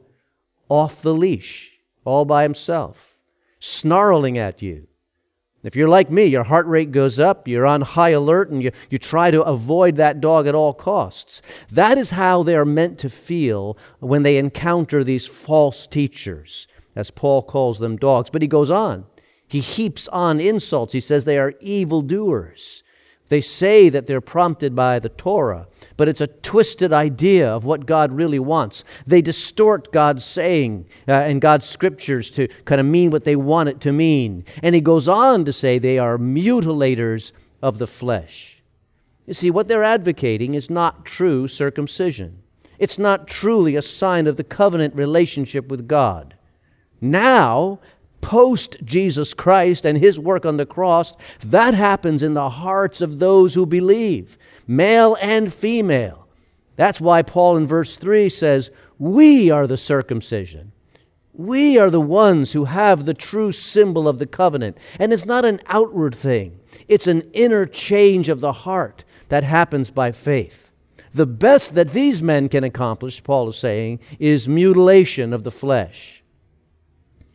off 0.72 1.02
the 1.02 1.12
leash, 1.12 1.72
all 2.02 2.24
by 2.24 2.44
himself, 2.44 3.18
snarling 3.60 4.38
at 4.38 4.62
you? 4.62 4.86
If 5.62 5.76
you're 5.76 5.86
like 5.86 6.10
me, 6.10 6.24
your 6.24 6.44
heart 6.44 6.66
rate 6.66 6.90
goes 6.90 7.20
up, 7.20 7.46
you're 7.46 7.66
on 7.66 7.82
high 7.82 8.08
alert, 8.10 8.50
and 8.50 8.62
you, 8.62 8.72
you 8.88 8.98
try 8.98 9.30
to 9.30 9.42
avoid 9.42 9.96
that 9.96 10.20
dog 10.20 10.46
at 10.46 10.54
all 10.54 10.72
costs. 10.72 11.42
That 11.70 11.98
is 11.98 12.12
how 12.12 12.42
they're 12.42 12.64
meant 12.64 12.98
to 13.00 13.10
feel 13.10 13.76
when 14.00 14.22
they 14.22 14.38
encounter 14.38 15.04
these 15.04 15.26
false 15.26 15.86
teachers 15.86 16.66
as 16.96 17.10
Paul 17.10 17.42
calls 17.42 17.78
them 17.78 17.96
dogs. 17.96 18.30
But 18.30 18.42
he 18.42 18.48
goes 18.48 18.70
on. 18.70 19.04
He 19.46 19.60
heaps 19.60 20.08
on 20.08 20.40
insults. 20.40 20.94
He 20.94 21.00
says 21.00 21.26
they 21.26 21.38
are 21.38 21.54
evildoers. 21.60 22.82
They 23.32 23.40
say 23.40 23.88
that 23.88 24.04
they're 24.04 24.20
prompted 24.20 24.76
by 24.76 24.98
the 24.98 25.08
Torah, 25.08 25.66
but 25.96 26.06
it's 26.06 26.20
a 26.20 26.26
twisted 26.26 26.92
idea 26.92 27.48
of 27.50 27.64
what 27.64 27.86
God 27.86 28.12
really 28.12 28.38
wants. 28.38 28.84
They 29.06 29.22
distort 29.22 29.90
God's 29.90 30.22
saying 30.22 30.84
uh, 31.08 31.12
and 31.12 31.40
God's 31.40 31.64
scriptures 31.64 32.30
to 32.32 32.46
kind 32.66 32.78
of 32.78 32.86
mean 32.86 33.10
what 33.10 33.24
they 33.24 33.34
want 33.34 33.70
it 33.70 33.80
to 33.80 33.90
mean. 33.90 34.44
And 34.62 34.74
he 34.74 34.82
goes 34.82 35.08
on 35.08 35.46
to 35.46 35.52
say 35.54 35.78
they 35.78 35.98
are 35.98 36.18
mutilators 36.18 37.32
of 37.62 37.78
the 37.78 37.86
flesh. 37.86 38.62
You 39.26 39.32
see, 39.32 39.50
what 39.50 39.66
they're 39.66 39.82
advocating 39.82 40.52
is 40.52 40.68
not 40.68 41.06
true 41.06 41.48
circumcision. 41.48 42.42
It's 42.78 42.98
not 42.98 43.28
truly 43.28 43.76
a 43.76 43.80
sign 43.80 44.26
of 44.26 44.36
the 44.36 44.44
covenant 44.44 44.94
relationship 44.94 45.68
with 45.68 45.88
God. 45.88 46.34
Now, 47.00 47.80
post 48.22 48.78
Jesus 48.82 49.34
Christ 49.34 49.84
and 49.84 49.98
his 49.98 50.18
work 50.18 50.46
on 50.46 50.56
the 50.56 50.64
cross, 50.64 51.12
that 51.44 51.74
happens 51.74 52.22
in 52.22 52.32
the 52.32 52.48
hearts 52.48 53.02
of 53.02 53.18
those 53.18 53.52
who 53.52 53.66
believe, 53.66 54.38
male 54.66 55.18
and 55.20 55.52
female. 55.52 56.26
That's 56.76 57.00
why 57.00 57.20
Paul 57.20 57.58
in 57.58 57.66
verse 57.66 57.98
3 57.98 58.30
says, 58.30 58.70
We 58.98 59.50
are 59.50 59.66
the 59.66 59.76
circumcision. 59.76 60.72
We 61.34 61.78
are 61.78 61.90
the 61.90 62.00
ones 62.00 62.52
who 62.52 62.64
have 62.64 63.04
the 63.04 63.14
true 63.14 63.52
symbol 63.52 64.06
of 64.06 64.18
the 64.18 64.26
covenant. 64.26 64.78
And 64.98 65.12
it's 65.12 65.26
not 65.26 65.44
an 65.44 65.60
outward 65.66 66.14
thing, 66.14 66.60
it's 66.88 67.06
an 67.06 67.22
inner 67.32 67.66
change 67.66 68.28
of 68.28 68.40
the 68.40 68.52
heart 68.52 69.04
that 69.28 69.44
happens 69.44 69.90
by 69.90 70.12
faith. 70.12 70.72
The 71.14 71.26
best 71.26 71.74
that 71.74 71.90
these 71.90 72.22
men 72.22 72.48
can 72.48 72.64
accomplish, 72.64 73.22
Paul 73.22 73.50
is 73.50 73.56
saying, 73.56 74.00
is 74.18 74.48
mutilation 74.48 75.34
of 75.34 75.44
the 75.44 75.50
flesh. 75.50 76.22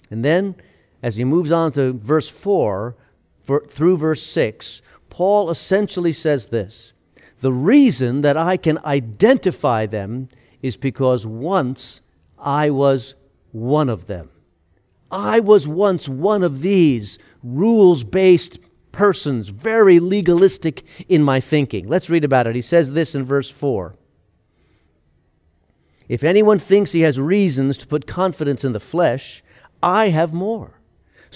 And 0.10 0.26
then 0.26 0.56
as 1.02 1.18
he 1.18 1.24
moves 1.24 1.52
on 1.52 1.72
to 1.74 1.94
verse 1.94 2.30
4 2.30 2.96
for, 3.44 3.66
through 3.68 3.98
verse 3.98 4.24
6, 4.24 4.82
Paul 5.10 5.50
essentially 5.50 6.14
says 6.14 6.48
this 6.48 6.94
The 7.42 7.54
reason 7.54 8.22
that 8.22 8.38
I 8.38 8.58
can 8.58 8.80
identify 8.86 9.86
them 9.86 10.30
is 10.62 10.78
because 10.78 11.26
once 11.26 12.02
I 12.38 12.70
was 12.70 13.16
one 13.52 13.90
of 13.90 14.08
them. 14.08 14.30
I 15.10 15.40
was 15.40 15.68
once 15.68 16.10
one 16.10 16.44
of 16.44 16.62
these 16.62 17.18
rules 17.42 18.04
based 18.04 18.60
persons, 18.92 19.50
very 19.50 20.00
legalistic 20.00 20.84
in 21.08 21.24
my 21.24 21.40
thinking. 21.40 21.88
Let's 21.88 22.10
read 22.10 22.26
about 22.26 22.48
it. 22.48 22.56
He 22.56 22.62
says 22.62 22.94
this 22.94 23.16
in 23.16 23.24
verse 23.24 23.50
4. 23.50 23.96
If 26.10 26.24
anyone 26.24 26.60
thinks 26.60 26.92
he 26.92 27.02
has 27.02 27.20
reasons 27.20 27.78
to 27.78 27.88
put 27.88 28.08
confidence 28.08 28.66
in 28.66 28.72
the 28.72 28.80
flesh, 28.80 29.44
I 29.84 30.10
have 30.10 30.34
more 30.34 30.77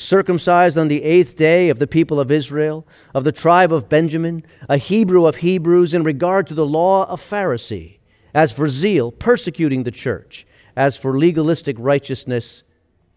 circumcised 0.01 0.77
on 0.77 0.87
the 0.87 1.03
eighth 1.03 1.35
day 1.35 1.69
of 1.69 1.79
the 1.79 1.87
people 1.87 2.19
of 2.19 2.31
Israel, 2.31 2.87
of 3.13 3.23
the 3.23 3.31
tribe 3.31 3.71
of 3.71 3.89
Benjamin, 3.89 4.43
a 4.67 4.77
Hebrew 4.77 5.25
of 5.25 5.37
Hebrews, 5.37 5.93
in 5.93 6.03
regard 6.03 6.47
to 6.47 6.53
the 6.53 6.65
law, 6.65 7.05
a 7.05 7.15
Pharisee, 7.15 7.99
as 8.33 8.51
for 8.51 8.67
zeal, 8.69 9.11
persecuting 9.11 9.83
the 9.83 9.91
church, 9.91 10.45
as 10.75 10.97
for 10.97 11.17
legalistic 11.17 11.75
righteousness, 11.79 12.63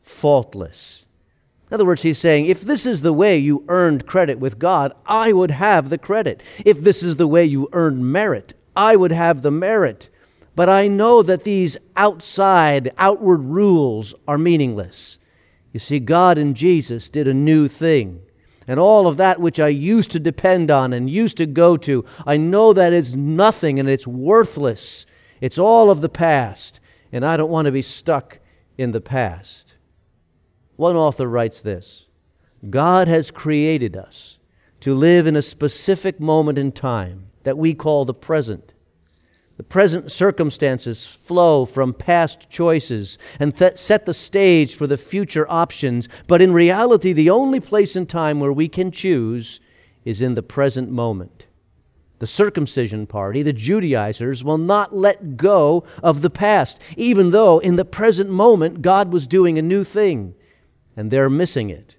faultless. 0.02 1.04
In 1.70 1.74
other 1.74 1.86
words, 1.86 2.02
he's 2.02 2.18
saying, 2.18 2.46
if 2.46 2.60
this 2.60 2.84
is 2.84 3.02
the 3.02 3.12
way 3.12 3.38
you 3.38 3.64
earned 3.68 4.06
credit 4.06 4.38
with 4.38 4.58
God, 4.58 4.92
I 5.06 5.32
would 5.32 5.50
have 5.50 5.88
the 5.88 5.98
credit. 5.98 6.42
If 6.64 6.80
this 6.80 7.02
is 7.02 7.16
the 7.16 7.26
way 7.26 7.44
you 7.44 7.68
earned 7.72 8.12
merit, 8.12 8.52
I 8.76 8.96
would 8.96 9.12
have 9.12 9.42
the 9.42 9.50
merit. 9.50 10.10
But 10.54 10.68
I 10.68 10.88
know 10.88 11.22
that 11.22 11.44
these 11.44 11.76
outside, 11.96 12.92
outward 12.98 13.42
rules 13.44 14.14
are 14.28 14.38
meaningless. 14.38 15.18
You 15.74 15.80
see, 15.80 15.98
God 15.98 16.38
and 16.38 16.54
Jesus 16.54 17.10
did 17.10 17.26
a 17.26 17.34
new 17.34 17.66
thing. 17.66 18.22
And 18.68 18.78
all 18.78 19.08
of 19.08 19.16
that 19.16 19.40
which 19.40 19.58
I 19.58 19.68
used 19.68 20.12
to 20.12 20.20
depend 20.20 20.70
on 20.70 20.92
and 20.92 21.10
used 21.10 21.36
to 21.38 21.46
go 21.46 21.76
to, 21.78 22.04
I 22.24 22.36
know 22.36 22.72
that 22.72 22.92
it's 22.92 23.12
nothing 23.12 23.80
and 23.80 23.88
it's 23.88 24.06
worthless. 24.06 25.04
It's 25.40 25.58
all 25.58 25.90
of 25.90 26.00
the 26.00 26.08
past. 26.08 26.78
And 27.10 27.24
I 27.24 27.36
don't 27.36 27.50
want 27.50 27.66
to 27.66 27.72
be 27.72 27.82
stuck 27.82 28.38
in 28.78 28.92
the 28.92 29.00
past. 29.00 29.74
One 30.76 30.94
author 30.94 31.28
writes 31.28 31.60
this 31.60 32.06
God 32.70 33.08
has 33.08 33.32
created 33.32 33.96
us 33.96 34.38
to 34.78 34.94
live 34.94 35.26
in 35.26 35.34
a 35.34 35.42
specific 35.42 36.20
moment 36.20 36.56
in 36.56 36.70
time 36.70 37.30
that 37.42 37.58
we 37.58 37.74
call 37.74 38.04
the 38.04 38.14
present. 38.14 38.74
The 39.56 39.62
present 39.62 40.10
circumstances 40.10 41.06
flow 41.06 41.64
from 41.64 41.94
past 41.94 42.50
choices 42.50 43.18
and 43.38 43.56
th- 43.56 43.78
set 43.78 44.04
the 44.04 44.14
stage 44.14 44.74
for 44.74 44.88
the 44.88 44.96
future 44.96 45.46
options, 45.48 46.08
but 46.26 46.42
in 46.42 46.52
reality, 46.52 47.12
the 47.12 47.30
only 47.30 47.60
place 47.60 47.94
in 47.94 48.06
time 48.06 48.40
where 48.40 48.52
we 48.52 48.68
can 48.68 48.90
choose 48.90 49.60
is 50.04 50.20
in 50.20 50.34
the 50.34 50.42
present 50.42 50.90
moment. 50.90 51.46
The 52.18 52.26
circumcision 52.26 53.06
party, 53.06 53.42
the 53.42 53.52
Judaizers, 53.52 54.42
will 54.42 54.58
not 54.58 54.94
let 54.94 55.36
go 55.36 55.84
of 56.02 56.22
the 56.22 56.30
past, 56.30 56.80
even 56.96 57.30
though 57.30 57.58
in 57.60 57.76
the 57.76 57.84
present 57.84 58.30
moment 58.30 58.82
God 58.82 59.12
was 59.12 59.26
doing 59.26 59.58
a 59.58 59.62
new 59.62 59.84
thing, 59.84 60.34
and 60.96 61.10
they're 61.10 61.30
missing 61.30 61.70
it. 61.70 61.96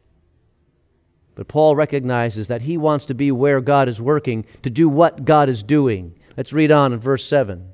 But 1.35 1.47
Paul 1.47 1.75
recognizes 1.75 2.47
that 2.47 2.63
he 2.63 2.77
wants 2.77 3.05
to 3.05 3.13
be 3.13 3.31
where 3.31 3.62
God 3.62 3.88
is 3.88 4.01
working, 4.01 4.45
to 4.62 4.69
do 4.69 4.89
what 4.89 5.25
God 5.25 5.50
is 5.50 5.63
doing. 5.63 6.15
Let's 6.37 6.53
read 6.53 6.71
on 6.71 6.91
in 6.91 6.99
verse 6.99 7.25
7. 7.25 7.69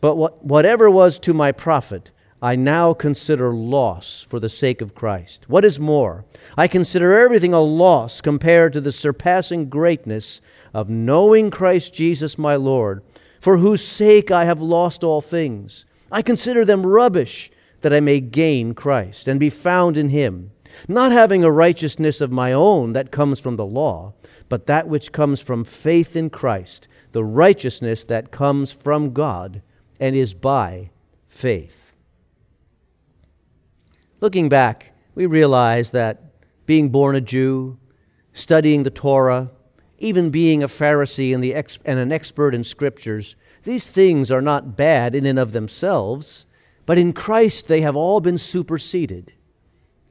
But 0.00 0.16
what, 0.16 0.44
whatever 0.44 0.90
was 0.90 1.18
to 1.20 1.32
my 1.32 1.52
profit, 1.52 2.10
I 2.40 2.56
now 2.56 2.92
consider 2.92 3.52
loss 3.52 4.26
for 4.28 4.40
the 4.40 4.48
sake 4.48 4.80
of 4.80 4.94
Christ. 4.94 5.48
What 5.48 5.64
is 5.64 5.78
more, 5.78 6.24
I 6.56 6.66
consider 6.66 7.16
everything 7.16 7.54
a 7.54 7.60
loss 7.60 8.20
compared 8.20 8.72
to 8.72 8.80
the 8.80 8.92
surpassing 8.92 9.68
greatness 9.68 10.40
of 10.74 10.90
knowing 10.90 11.50
Christ 11.50 11.94
Jesus 11.94 12.38
my 12.38 12.56
Lord, 12.56 13.02
for 13.40 13.58
whose 13.58 13.84
sake 13.84 14.30
I 14.30 14.44
have 14.44 14.60
lost 14.60 15.04
all 15.04 15.20
things. 15.20 15.84
I 16.10 16.22
consider 16.22 16.64
them 16.64 16.84
rubbish 16.84 17.50
that 17.82 17.92
I 17.92 18.00
may 18.00 18.20
gain 18.20 18.74
Christ 18.74 19.28
and 19.28 19.38
be 19.38 19.50
found 19.50 19.96
in 19.96 20.08
him, 20.08 20.50
not 20.88 21.12
having 21.12 21.44
a 21.44 21.50
righteousness 21.50 22.20
of 22.20 22.32
my 22.32 22.52
own 22.52 22.92
that 22.92 23.10
comes 23.10 23.40
from 23.40 23.56
the 23.56 23.66
law, 23.66 24.14
but 24.48 24.66
that 24.66 24.88
which 24.88 25.12
comes 25.12 25.40
from 25.40 25.64
faith 25.64 26.14
in 26.16 26.30
Christ 26.30 26.88
the 27.12 27.24
righteousness 27.24 28.04
that 28.04 28.30
comes 28.30 28.72
from 28.72 29.12
God 29.12 29.62
and 30.00 30.16
is 30.16 30.34
by 30.34 30.90
faith. 31.28 31.92
Looking 34.20 34.48
back, 34.48 34.92
we 35.14 35.26
realize 35.26 35.90
that 35.90 36.22
being 36.66 36.90
born 36.90 37.16
a 37.16 37.20
Jew, 37.20 37.78
studying 38.32 38.82
the 38.82 38.90
Torah, 38.90 39.50
even 39.98 40.30
being 40.30 40.62
a 40.62 40.68
Pharisee 40.68 41.34
and, 41.34 41.44
ex- 41.44 41.78
and 41.84 41.98
an 41.98 42.12
expert 42.12 42.54
in 42.54 42.64
scriptures, 42.64 43.36
these 43.64 43.88
things 43.88 44.30
are 44.30 44.40
not 44.40 44.76
bad 44.76 45.14
in 45.14 45.26
and 45.26 45.38
of 45.38 45.52
themselves, 45.52 46.46
but 46.86 46.98
in 46.98 47.12
Christ 47.12 47.68
they 47.68 47.80
have 47.82 47.96
all 47.96 48.20
been 48.20 48.38
superseded. 48.38 49.32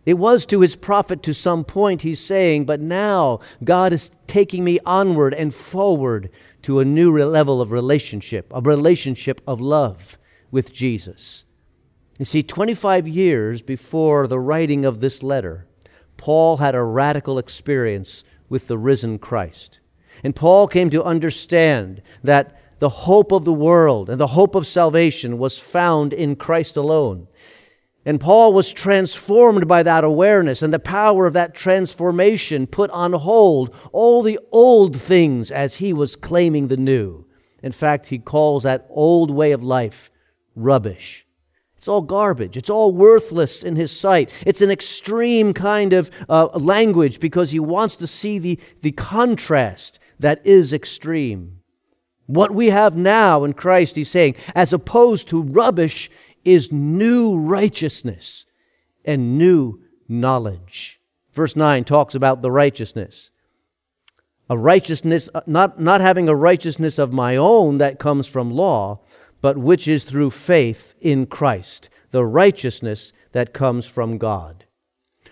It 0.06 0.16
was 0.16 0.46
to 0.48 0.62
his 0.62 0.76
profit 0.76 1.22
to 1.24 1.34
some 1.34 1.64
point, 1.64 2.02
he's 2.02 2.20
saying, 2.20 2.66
but 2.66 2.80
now 2.80 3.40
God 3.64 3.94
is 3.94 4.12
taking 4.26 4.64
me 4.64 4.80
onward 4.86 5.34
and 5.34 5.54
forward 5.54 6.32
to 6.64 6.80
a 6.80 6.86
new 6.86 7.18
level 7.18 7.62
of 7.62 7.72
relationship, 7.72 8.52
a 8.54 8.62
relationship 8.62 9.42
of 9.48 9.60
love 9.60 10.18
with 10.52 10.74
Jesus. 10.74 11.46
You 12.20 12.26
see, 12.26 12.44
25 12.44 13.08
years 13.08 13.62
before 13.62 14.28
the 14.28 14.40
writing 14.40 14.86
of 14.86 15.00
this 15.00 15.24
letter, 15.24 15.66
Paul 16.18 16.58
had 16.58 16.76
a 16.76 16.84
radical 16.84 17.40
experience 17.40 18.24
with 18.48 18.68
the 18.68 18.78
risen 18.78 19.18
Christ. 19.18 19.80
And 20.24 20.36
Paul 20.36 20.68
came 20.68 20.90
to 20.92 21.04
understand 21.04 22.02
that 22.24 22.60
the 22.80 22.90
hope 22.90 23.32
of 23.32 23.46
the 23.46 23.54
world 23.54 24.10
and 24.10 24.20
the 24.20 24.28
hope 24.28 24.56
of 24.56 24.68
salvation 24.68 25.38
was 25.38 25.58
found 25.58 26.14
in 26.14 26.36
Christ 26.36 26.78
alone. 26.78 27.28
And 28.06 28.20
Paul 28.20 28.54
was 28.54 28.72
transformed 28.72 29.68
by 29.68 29.84
that 29.84 30.04
awareness, 30.04 30.64
and 30.64 30.74
the 30.74 30.80
power 30.80 31.28
of 31.28 31.34
that 31.34 31.54
transformation 31.54 32.66
put 32.66 32.90
on 32.92 33.14
hold 33.14 33.76
all 33.92 34.24
the 34.24 34.40
old 34.52 34.98
things 34.98 35.52
as 35.52 35.76
he 35.76 35.94
was 35.94 36.16
claiming 36.16 36.68
the 36.68 36.78
new. 36.78 37.26
In 37.62 37.72
fact, 37.72 38.08
he 38.08 38.18
calls 38.18 38.64
that 38.64 38.88
old 38.90 39.30
way 39.30 39.52
of 39.52 39.62
life 39.62 40.10
rubbish. 40.56 41.28
It's 41.78 41.88
all 41.88 42.02
garbage. 42.02 42.58
It's 42.58 42.70
all 42.70 42.92
worthless 42.92 43.64
in 43.64 43.76
his 43.76 43.92
sight. 43.92 44.32
It's 44.46 44.62
an 44.62 44.70
extreme 44.70 45.54
kind 45.54 45.94
of 45.94 46.12
uh, 46.30 46.48
language 46.54 47.20
because 47.20 47.52
he 47.52 47.60
wants 47.60 47.96
to 47.98 48.08
see 48.08 48.38
the, 48.38 48.60
the 48.82 48.92
contrast 48.92 50.00
that 50.20 50.42
is 50.46 50.74
extreme. 50.74 51.62
What 52.28 52.52
we 52.52 52.68
have 52.68 52.96
now 52.96 53.44
in 53.44 53.54
Christ, 53.54 53.96
he's 53.96 54.12
saying, 54.12 54.36
as 54.54 54.72
opposed 54.74 55.28
to 55.30 55.42
rubbish, 55.42 56.10
is 56.44 56.72
new 56.72 57.38
righteousness 57.38 58.46
and 59.06 59.38
new 59.38 59.82
knowledge. 60.08 61.00
Verse 61.34 61.56
9 61.56 61.84
talks 61.84 62.16
about 62.16 62.42
the 62.42 62.52
righteousness. 62.52 63.30
A 64.50 64.58
righteousness, 64.58 65.30
uh, 65.34 65.42
not, 65.46 65.80
not 65.80 66.02
having 66.02 66.28
a 66.28 66.36
righteousness 66.36 67.00
of 67.00 67.14
my 67.14 67.38
own 67.38 67.78
that 67.78 68.00
comes 68.00 68.28
from 68.28 68.52
law, 68.52 69.00
but 69.42 69.58
which 69.58 69.88
is 69.88 70.04
through 70.04 70.30
faith 70.30 70.94
in 71.00 71.26
Christ, 71.26 71.90
the 72.12 72.26
righteousness 72.26 73.14
that 73.32 73.54
comes 73.54 73.88
from 73.88 74.18
God. 74.18 74.66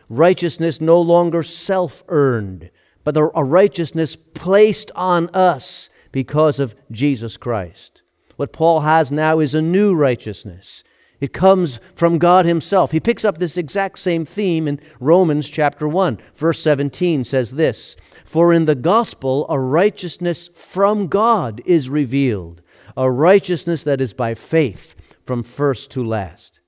Righteousness 0.08 0.80
no 0.80 1.00
longer 1.01 1.44
self 1.44 2.04
earned, 2.08 2.72
but 3.04 3.18
a 3.18 3.24
righteousness 3.24 4.16
placed 4.16 4.92
on 4.96 5.30
us 5.30 5.89
because 6.12 6.60
of 6.60 6.75
Jesus 6.92 7.38
Christ. 7.38 8.04
What 8.36 8.54
Paul 8.54 8.82
has 8.82 9.12
now 9.12 9.39
is 9.39 9.54
a 9.54 9.62
new 9.62 9.94
righteousness. 9.94 10.84
It 11.20 11.34
comes 11.34 11.80
from 11.96 12.18
God 12.18 12.46
Himself. 12.46 12.92
He 12.92 13.00
picks 13.00 13.26
up 13.26 13.38
this 13.38 13.58
exact 13.58 14.00
same 14.00 14.26
theme 14.26 14.68
in 14.68 14.80
Romans 15.00 15.50
chapter 15.50 15.88
1. 15.88 16.18
Verse 16.36 16.62
17 16.62 17.26
says 17.26 17.52
this 17.52 17.96
For 18.24 18.54
in 18.54 18.66
the 18.66 18.76
gospel 18.76 19.46
a 19.50 19.60
righteousness 19.60 20.50
from 20.54 21.08
God 21.08 21.62
is 21.66 21.90
revealed, 21.90 22.62
a 22.96 23.12
righteousness 23.12 23.84
that 23.84 24.00
is 24.00 24.14
by 24.14 24.34
faith 24.34 24.96
from 25.26 25.44
first 25.44 25.92
to 25.92 26.04
last. 26.04 26.62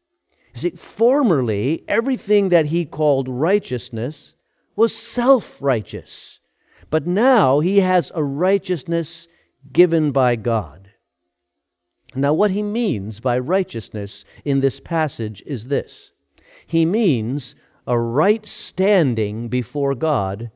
You 0.54 0.60
see, 0.60 0.70
formerly, 0.72 1.86
everything 1.88 2.50
that 2.50 2.68
he 2.68 2.86
called 2.86 3.30
righteousness 3.30 4.36
was 4.76 4.96
self 4.96 5.62
righteous. 5.62 6.40
But 6.90 7.08
now 7.08 7.62
he 7.62 7.78
has 7.78 8.12
a 8.14 8.24
righteousness 8.24 9.30
given 9.72 10.12
by 10.12 10.36
God. 10.36 10.81
Now, 12.16 12.34
what 12.34 12.52
he 12.52 12.64
means 12.64 13.20
by 13.20 13.40
righteousness 13.40 14.26
in 14.44 14.60
this 14.60 14.80
passage 14.80 15.42
is 15.46 15.68
this 15.68 16.12
he 16.66 16.86
means 16.86 17.56
a 17.88 17.98
right 17.98 18.46
standing 18.46 19.48
before 19.48 19.96
God, 19.96 20.52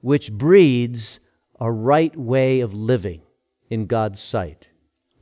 which 0.00 0.32
breeds 0.32 1.20
a 1.60 1.70
right 1.72 2.16
way 2.16 2.60
of 2.60 2.74
living 2.74 3.22
in 3.70 3.86
God's 3.86 4.20
sight, 4.20 4.68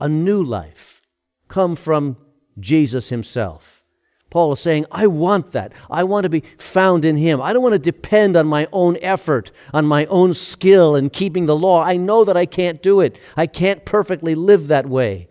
a 0.00 0.09
new 0.09 0.43
life 0.43 1.03
come 1.49 1.76
from 1.76 2.17
Jesus 2.59 3.09
himself. 3.11 3.83
Paul 4.31 4.50
is 4.50 4.59
saying, 4.59 4.87
I 4.91 5.07
want 5.07 5.53
that. 5.53 5.73
I 5.88 6.03
want 6.03 6.25
to 6.25 6.29
be 6.29 6.43
found 6.59 7.05
in 7.05 7.17
Him. 7.17 7.41
I 7.41 7.53
don't 7.53 7.62
want 7.62 7.75
to 7.75 7.79
depend 7.79 8.37
on 8.37 8.49
my 8.49 8.67
own 8.73 8.97
effort, 9.00 9.53
on 9.73 9.87
my 9.87 10.07
own 10.07 10.35
skill 10.35 10.97
in 10.97 11.11
keeping 11.11 11.47
the 11.47 11.55
law. 11.55 11.85
I 11.85 11.97
know 11.97 12.25
that 12.25 12.37
I 12.37 12.45
can't 12.45 12.83
do 12.83 13.00
it. 13.00 13.17
I 13.37 13.47
can't 13.47 13.85
perfectly 13.85 14.35
live 14.35 14.67
that 14.67 14.88
way. 14.88 15.29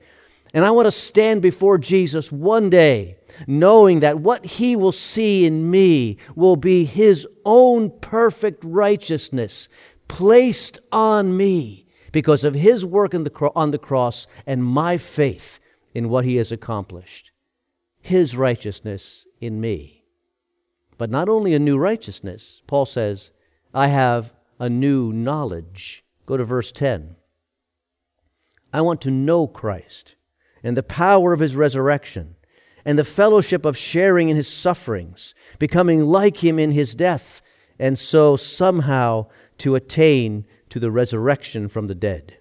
And 0.54 0.64
I 0.64 0.72
want 0.72 0.86
to 0.86 0.92
stand 0.92 1.42
before 1.42 1.78
Jesus 1.78 2.32
one 2.32 2.70
day, 2.70 3.18
knowing 3.48 4.02
that 4.02 4.20
what 4.20 4.46
He 4.46 4.76
will 4.76 4.92
see 4.92 5.46
in 5.46 5.72
me 5.72 6.18
will 6.36 6.56
be 6.56 6.86
His 6.86 7.28
own 7.44 7.90
perfect 8.00 8.64
righteousness 8.64 9.68
placed 10.08 10.80
on 10.92 11.36
me 11.36 11.88
because 12.12 12.44
of 12.44 12.54
His 12.54 12.86
work 12.86 13.16
on 13.16 13.24
the, 13.24 13.52
on 13.56 13.72
the 13.72 13.80
cross 13.80 14.28
and 14.46 14.64
my 14.64 14.98
faith 14.98 15.60
in 15.94 16.10
what 16.10 16.26
He 16.26 16.36
has 16.36 16.52
accomplished 16.52 17.32
his 18.04 18.36
righteousness 18.36 19.26
in 19.40 19.60
me. 19.62 20.04
But 20.98 21.10
not 21.10 21.30
only 21.30 21.54
a 21.54 21.60
new 21.60 21.78
righteousness, 21.78 22.62
Paul 22.68 22.86
says, 22.86 23.32
I 23.74 23.88
have 23.88 24.34
a 24.60 24.70
new 24.70 25.14
knowledge. 25.14 26.04
Go 26.26 26.36
to 26.36 26.44
verse 26.44 26.72
10. 26.74 27.16
I 28.74 28.82
want 28.82 29.02
to 29.02 29.12
know 29.12 29.48
Christ 29.48 30.16
and 30.63 30.77
the 30.77 30.84
power 30.84 31.34
of 31.34 31.39
his 31.39 31.55
resurrection 31.55 32.36
and 32.86 33.00
the 33.00 33.03
fellowship 33.03 33.65
of 33.65 33.77
sharing 33.77 34.29
in 34.29 34.36
his 34.36 34.48
sufferings, 34.48 35.34
becoming 35.60 36.05
like 36.05 36.43
him 36.43 36.60
in 36.60 36.72
his 36.72 36.96
death, 36.96 37.41
and 37.79 37.98
so 37.98 38.36
somehow 38.36 39.25
to 39.58 39.75
attain 39.75 40.46
to 40.70 40.79
the 40.79 40.91
resurrection 40.91 41.70
from 41.70 41.88
the 41.88 41.96
dead. 41.96 42.38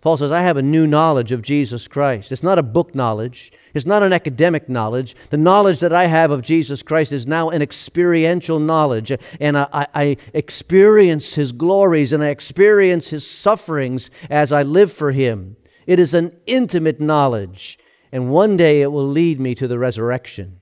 Paul 0.00 0.16
says, 0.16 0.30
I 0.30 0.42
have 0.42 0.56
a 0.56 0.62
new 0.62 0.86
knowledge 0.86 1.32
of 1.32 1.42
Jesus 1.42 1.88
Christ. 1.88 2.30
It's 2.30 2.42
not 2.42 2.60
a 2.60 2.62
book 2.62 2.94
knowledge, 2.94 3.52
it's 3.74 3.86
not 3.86 4.04
an 4.04 4.12
academic 4.12 4.68
knowledge. 4.68 5.16
The 5.30 5.36
knowledge 5.36 5.80
that 5.80 5.92
I 5.92 6.06
have 6.06 6.30
of 6.30 6.42
Jesus 6.42 6.82
Christ 6.82 7.10
is 7.10 7.26
now 7.26 7.50
an 7.50 7.60
experiential 7.60 8.60
knowledge. 8.60 9.10
And 9.40 9.58
I, 9.58 9.66
I, 9.72 10.16
experience 10.32 11.34
his 11.34 11.50
glories 11.50 12.12
and 12.12 12.22
I 12.22 12.28
experience 12.28 13.08
his 13.08 13.28
sufferings 13.28 14.10
as 14.30 14.52
I 14.52 14.62
live 14.62 14.92
for 14.92 15.10
him. 15.10 15.56
It 15.86 15.98
is 15.98 16.14
an 16.14 16.36
intimate 16.46 17.00
knowledge. 17.00 17.78
And 18.12 18.30
one 18.30 18.56
day 18.56 18.82
it 18.82 18.92
will 18.92 19.06
lead 19.06 19.40
me 19.40 19.54
to 19.56 19.68
the 19.68 19.78
resurrection. 19.78 20.60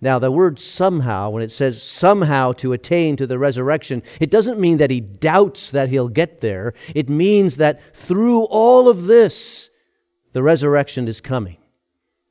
Now, 0.00 0.18
the 0.18 0.30
word 0.30 0.60
somehow, 0.60 1.30
when 1.30 1.42
it 1.42 1.52
says 1.52 1.82
somehow 1.82 2.52
to 2.54 2.72
attain 2.72 3.16
to 3.16 3.26
the 3.26 3.38
resurrection, 3.38 4.02
it 4.20 4.30
doesn't 4.30 4.60
mean 4.60 4.78
that 4.78 4.90
he 4.90 5.00
doubts 5.00 5.70
that 5.70 5.88
he'll 5.88 6.08
get 6.08 6.40
there. 6.40 6.74
It 6.94 7.08
means 7.08 7.56
that 7.56 7.80
through 7.94 8.42
all 8.44 8.88
of 8.88 9.06
this, 9.06 9.70
the 10.32 10.42
resurrection 10.42 11.08
is 11.08 11.20
coming. 11.20 11.58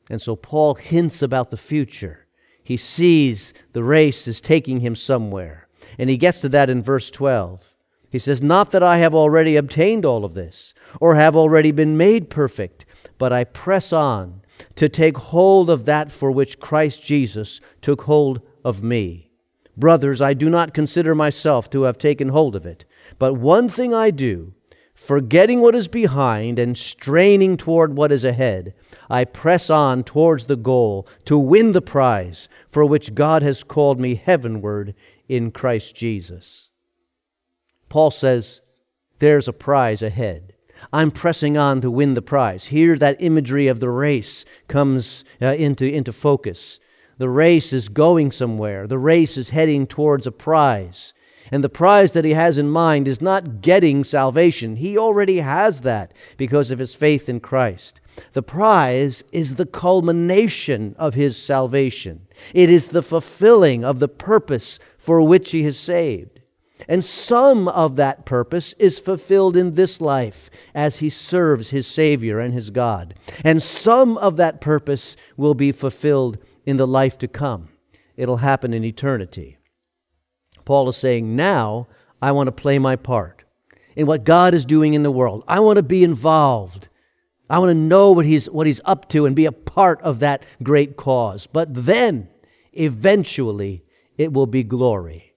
And 0.09 0.21
so 0.21 0.35
Paul 0.35 0.75
hints 0.75 1.21
about 1.21 1.49
the 1.49 1.57
future. 1.57 2.27
He 2.63 2.77
sees 2.77 3.53
the 3.71 3.83
race 3.83 4.27
is 4.27 4.41
taking 4.41 4.81
him 4.81 4.95
somewhere. 4.95 5.67
And 5.97 6.09
he 6.09 6.17
gets 6.17 6.39
to 6.39 6.49
that 6.49 6.69
in 6.69 6.83
verse 6.83 7.09
12. 7.09 7.73
He 8.09 8.19
says, 8.19 8.41
Not 8.41 8.71
that 8.71 8.83
I 8.83 8.97
have 8.97 9.15
already 9.15 9.55
obtained 9.55 10.05
all 10.05 10.23
of 10.23 10.33
this, 10.35 10.73
or 10.99 11.15
have 11.15 11.35
already 11.35 11.71
been 11.71 11.97
made 11.97 12.29
perfect, 12.29 12.85
but 13.17 13.33
I 13.33 13.43
press 13.43 13.93
on 13.93 14.41
to 14.75 14.89
take 14.89 15.17
hold 15.17 15.69
of 15.69 15.85
that 15.85 16.11
for 16.11 16.31
which 16.31 16.59
Christ 16.59 17.01
Jesus 17.03 17.59
took 17.81 18.03
hold 18.03 18.41
of 18.63 18.83
me. 18.83 19.29
Brothers, 19.75 20.21
I 20.21 20.33
do 20.33 20.49
not 20.49 20.73
consider 20.73 21.15
myself 21.15 21.69
to 21.71 21.83
have 21.83 21.97
taken 21.97 22.29
hold 22.29 22.55
of 22.55 22.65
it, 22.65 22.85
but 23.17 23.33
one 23.33 23.67
thing 23.69 23.93
I 23.93 24.11
do, 24.11 24.53
forgetting 24.93 25.61
what 25.61 25.73
is 25.73 25.87
behind 25.87 26.59
and 26.59 26.77
straining 26.77 27.57
toward 27.57 27.95
what 27.95 28.11
is 28.11 28.23
ahead, 28.23 28.75
I 29.09 29.25
press 29.25 29.69
on 29.69 30.03
towards 30.03 30.45
the 30.45 30.55
goal 30.55 31.07
to 31.25 31.37
win 31.37 31.71
the 31.71 31.81
prize 31.81 32.47
for 32.69 32.85
which 32.85 33.15
God 33.15 33.41
has 33.41 33.63
called 33.63 33.99
me 33.99 34.15
heavenward 34.15 34.93
in 35.27 35.49
Christ 35.51 35.95
Jesus. 35.95 36.69
Paul 37.89 38.11
says, 38.11 38.61
There's 39.19 39.47
a 39.47 39.53
prize 39.53 40.03
ahead. 40.03 40.52
I'm 40.93 41.09
pressing 41.09 41.57
on 41.57 41.81
to 41.81 41.89
win 41.89 42.13
the 42.13 42.21
prize. 42.21 42.65
Here, 42.65 42.95
that 42.99 43.19
imagery 43.19 43.67
of 43.67 43.79
the 43.79 43.89
race 43.89 44.45
comes 44.67 45.25
uh, 45.41 45.47
into, 45.47 45.91
into 45.91 46.13
focus. 46.13 46.79
The 47.17 47.29
race 47.29 47.73
is 47.73 47.89
going 47.89 48.31
somewhere, 48.31 48.85
the 48.85 48.99
race 48.99 49.35
is 49.35 49.49
heading 49.49 49.87
towards 49.87 50.27
a 50.27 50.31
prize. 50.31 51.13
And 51.51 51.63
the 51.63 51.69
prize 51.69 52.13
that 52.13 52.25
he 52.25 52.31
has 52.31 52.57
in 52.57 52.69
mind 52.69 53.07
is 53.07 53.21
not 53.21 53.61
getting 53.61 54.03
salvation. 54.03 54.77
He 54.77 54.97
already 54.97 55.37
has 55.37 55.81
that 55.81 56.13
because 56.37 56.71
of 56.71 56.79
his 56.79 56.95
faith 56.95 57.27
in 57.27 57.39
Christ. 57.41 57.99
The 58.31 58.43
prize 58.43 59.23
is 59.31 59.55
the 59.55 59.65
culmination 59.65 60.95
of 60.97 61.15
his 61.15 61.41
salvation, 61.41 62.27
it 62.53 62.69
is 62.69 62.89
the 62.89 63.03
fulfilling 63.03 63.83
of 63.83 63.99
the 63.99 64.07
purpose 64.07 64.77
for 64.97 65.21
which 65.21 65.51
he 65.51 65.63
is 65.63 65.77
saved. 65.77 66.32
And 66.87 67.03
some 67.03 67.67
of 67.67 67.95
that 67.95 68.25
purpose 68.25 68.73
is 68.73 68.99
fulfilled 68.99 69.55
in 69.55 69.75
this 69.75 70.01
life 70.01 70.49
as 70.73 70.99
he 70.99 71.09
serves 71.09 71.69
his 71.69 71.87
Savior 71.87 72.39
and 72.39 72.53
his 72.53 72.69
God. 72.69 73.15
And 73.43 73.61
some 73.61 74.17
of 74.17 74.37
that 74.37 74.61
purpose 74.61 75.15
will 75.37 75.53
be 75.53 75.71
fulfilled 75.71 76.37
in 76.65 76.77
the 76.77 76.87
life 76.87 77.17
to 77.19 77.27
come. 77.27 77.69
It'll 78.15 78.37
happen 78.37 78.73
in 78.73 78.83
eternity. 78.83 79.57
Paul 80.65 80.89
is 80.89 80.97
saying, 80.97 81.35
Now 81.35 81.87
I 82.21 82.31
want 82.31 82.47
to 82.47 82.51
play 82.51 82.79
my 82.79 82.95
part 82.95 83.43
in 83.95 84.07
what 84.07 84.23
God 84.23 84.53
is 84.53 84.65
doing 84.65 84.93
in 84.93 85.03
the 85.03 85.11
world. 85.11 85.43
I 85.47 85.59
want 85.59 85.77
to 85.77 85.83
be 85.83 86.03
involved. 86.03 86.89
I 87.49 87.59
want 87.59 87.69
to 87.69 87.75
know 87.75 88.11
what 88.11 88.25
he's, 88.25 88.49
what 88.49 88.67
he's 88.67 88.81
up 88.85 89.09
to 89.09 89.25
and 89.25 89.35
be 89.35 89.45
a 89.45 89.51
part 89.51 90.01
of 90.01 90.19
that 90.19 90.43
great 90.61 90.95
cause. 90.95 91.47
But 91.47 91.73
then, 91.73 92.29
eventually, 92.71 93.83
it 94.17 94.31
will 94.31 94.47
be 94.47 94.63
glory. 94.63 95.32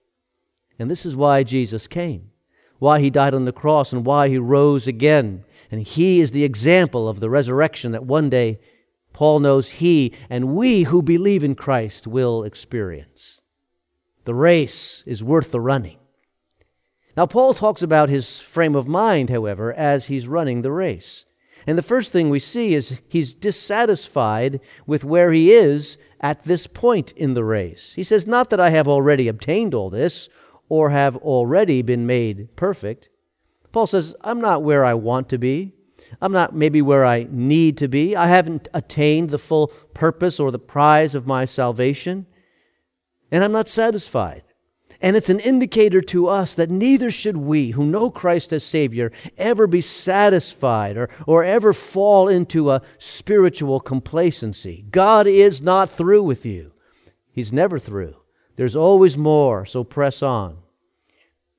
And 0.78 0.90
this 0.90 1.06
is 1.06 1.16
why 1.16 1.42
Jesus 1.42 1.86
came, 1.86 2.30
why 2.78 3.00
he 3.00 3.10
died 3.10 3.34
on 3.34 3.44
the 3.44 3.52
cross, 3.52 3.92
and 3.92 4.04
why 4.04 4.28
he 4.28 4.38
rose 4.38 4.86
again. 4.86 5.44
And 5.70 5.82
he 5.82 6.20
is 6.20 6.32
the 6.32 6.44
example 6.44 7.08
of 7.08 7.20
the 7.20 7.30
resurrection 7.30 7.92
that 7.92 8.04
one 8.04 8.30
day 8.30 8.60
Paul 9.12 9.38
knows 9.38 9.72
he 9.72 10.12
and 10.28 10.54
we 10.54 10.82
who 10.82 11.02
believe 11.02 11.42
in 11.42 11.54
Christ 11.54 12.06
will 12.06 12.44
experience. 12.44 13.40
The 14.24 14.34
race 14.34 15.02
is 15.06 15.24
worth 15.24 15.52
the 15.52 15.60
running. 15.60 15.98
Now, 17.16 17.24
Paul 17.24 17.54
talks 17.54 17.80
about 17.80 18.10
his 18.10 18.40
frame 18.40 18.76
of 18.76 18.86
mind, 18.86 19.30
however, 19.30 19.72
as 19.72 20.06
he's 20.06 20.28
running 20.28 20.60
the 20.60 20.72
race. 20.72 21.24
And 21.66 21.78
the 21.78 21.82
first 21.82 22.12
thing 22.12 22.28
we 22.28 22.38
see 22.38 22.74
is 22.74 23.00
he's 23.08 23.34
dissatisfied 23.34 24.60
with 24.86 25.02
where 25.02 25.32
he 25.32 25.50
is 25.50 25.96
at 26.20 26.42
this 26.42 26.66
point 26.66 27.12
in 27.12 27.32
the 27.32 27.44
race. 27.44 27.94
He 27.94 28.04
says, 28.04 28.26
Not 28.26 28.50
that 28.50 28.60
I 28.60 28.70
have 28.70 28.86
already 28.86 29.28
obtained 29.28 29.72
all 29.72 29.88
this 29.88 30.28
or 30.68 30.90
have 30.90 31.16
already 31.16 31.82
been 31.82 32.06
made 32.06 32.54
perfect. 32.56 33.08
Paul 33.72 33.86
says, 33.86 34.14
I'm 34.22 34.40
not 34.40 34.62
where 34.62 34.84
I 34.84 34.94
want 34.94 35.28
to 35.30 35.38
be. 35.38 35.72
I'm 36.20 36.32
not 36.32 36.54
maybe 36.54 36.80
where 36.80 37.04
I 37.04 37.26
need 37.30 37.76
to 37.78 37.88
be. 37.88 38.16
I 38.16 38.28
haven't 38.28 38.68
attained 38.72 39.30
the 39.30 39.38
full 39.38 39.68
purpose 39.94 40.40
or 40.40 40.50
the 40.50 40.58
prize 40.58 41.14
of 41.14 41.26
my 41.26 41.44
salvation. 41.44 42.26
And 43.30 43.42
I'm 43.42 43.52
not 43.52 43.68
satisfied. 43.68 44.42
And 45.00 45.14
it's 45.16 45.28
an 45.28 45.40
indicator 45.40 46.00
to 46.00 46.28
us 46.28 46.54
that 46.54 46.70
neither 46.70 47.10
should 47.10 47.36
we, 47.36 47.72
who 47.72 47.84
know 47.84 48.10
Christ 48.10 48.52
as 48.52 48.64
Savior, 48.64 49.12
ever 49.36 49.66
be 49.66 49.80
satisfied 49.82 50.96
or, 50.96 51.10
or 51.26 51.44
ever 51.44 51.72
fall 51.72 52.28
into 52.28 52.70
a 52.70 52.80
spiritual 52.96 53.78
complacency. 53.80 54.86
God 54.90 55.26
is 55.26 55.60
not 55.60 55.90
through 55.90 56.22
with 56.22 56.46
you, 56.46 56.72
He's 57.30 57.52
never 57.52 57.78
through. 57.78 58.16
There's 58.56 58.76
always 58.76 59.16
more, 59.16 59.64
so 59.66 59.84
press 59.84 60.22
on. 60.22 60.58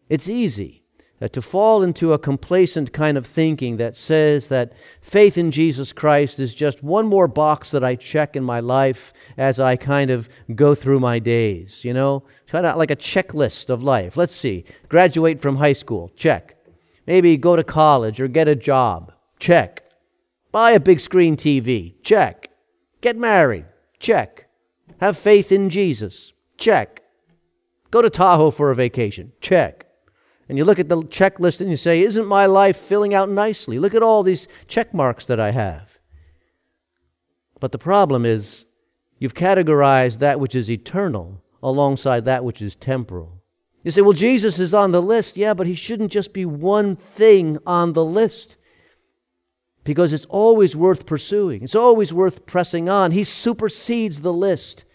It's 0.10 0.28
easy 0.30 0.84
uh, 1.22 1.28
to 1.30 1.42
fall 1.42 1.84
into 1.84 2.14
a 2.14 2.20
complacent 2.20 2.94
kind 2.94 3.18
of 3.18 3.26
thinking 3.26 3.78
that 3.78 3.96
says 3.96 4.50
that 4.50 4.74
faith 5.02 5.38
in 5.38 5.52
Jesus 5.52 5.94
Christ 5.94 6.40
is 6.40 6.54
just 6.54 6.84
one 6.84 7.08
more 7.08 7.28
box 7.28 7.72
that 7.72 7.84
I 7.84 7.96
check 7.96 8.36
in 8.36 8.44
my 8.44 8.60
life 8.60 9.14
as 9.38 9.60
I 9.60 9.76
kind 9.76 10.12
of 10.12 10.30
go 10.54 10.76
through 10.76 11.00
my 11.00 11.20
days, 11.20 11.84
you 11.84 11.94
know, 11.94 12.24
kind 12.48 12.66
of 12.66 12.78
like 12.78 12.92
a 12.92 12.96
checklist 12.96 13.70
of 13.70 13.84
life. 13.84 14.18
Let's 14.18 14.36
see, 14.36 14.66
graduate 14.90 15.40
from 15.40 15.58
high 15.58 15.74
school, 15.74 16.12
check. 16.16 16.56
Maybe 17.06 17.38
go 17.38 17.56
to 17.56 17.64
college 17.64 18.20
or 18.20 18.28
get 18.28 18.48
a 18.48 18.56
job, 18.56 19.14
check. 19.40 19.84
Buy 20.52 20.72
a 20.72 20.80
big 20.80 21.00
screen 21.00 21.36
TV, 21.36 21.96
check. 22.04 22.50
Get 23.02 23.18
married, 23.18 23.66
check. 24.00 24.50
Have 25.00 25.18
faith 25.18 25.52
in 25.52 25.70
Jesus, 25.70 26.34
check. 26.58 27.04
Go 27.92 28.02
to 28.02 28.10
Tahoe 28.10 28.52
for 28.52 28.72
a 28.72 28.76
vacation, 28.76 29.32
check 29.40 29.88
and 30.50 30.58
you 30.58 30.64
look 30.64 30.80
at 30.80 30.90
the 30.90 30.98
checklist 30.98 31.62
and 31.62 31.70
you 31.70 31.76
say, 31.76 32.02
Isn't 32.02 32.26
my 32.26 32.46
life 32.46 32.78
filling 32.78 33.14
out 33.14 33.30
nicely? 33.30 33.80
Look 33.80 33.94
at 33.94 34.04
all 34.04 34.24
these 34.24 34.48
check 34.68 34.94
marks 34.94 35.26
that 35.26 35.40
I 35.40 35.52
have. 35.52 36.00
But 37.60 37.72
the 37.72 37.78
problem 37.78 38.26
is, 38.26 38.66
you've 39.20 39.34
categorized 39.34 40.20
that 40.20 40.40
which 40.40 40.56
is 40.56 40.70
eternal 40.70 41.42
alongside 41.62 42.24
that 42.26 42.46
which 42.46 42.62
is 42.62 42.76
temporal. 42.76 43.42
You 43.84 43.92
say, 43.92 44.02
Well, 44.02 44.14
Jesus 44.14 44.60
is 44.60 44.74
on 44.74 44.92
the 44.92 45.02
list. 45.02 45.36
Yeah, 45.36 45.54
but 45.54 45.68
he 45.68 45.76
shouldn't 45.76 46.12
just 46.12 46.34
be 46.34 46.46
one 46.46 46.96
thing 46.96 47.58
on 47.66 47.94
the 47.94 48.06
list 48.06 48.58
because 49.84 50.14
it's 50.14 50.26
always 50.26 50.76
worth 50.76 51.06
pursuing, 51.06 51.62
it's 51.62 51.76
always 51.76 52.14
worth 52.14 52.46
pressing 52.46 52.88
on. 52.88 53.12
He 53.12 53.26
supersedes 53.26 54.22
the 54.22 54.34
list. 54.34 54.86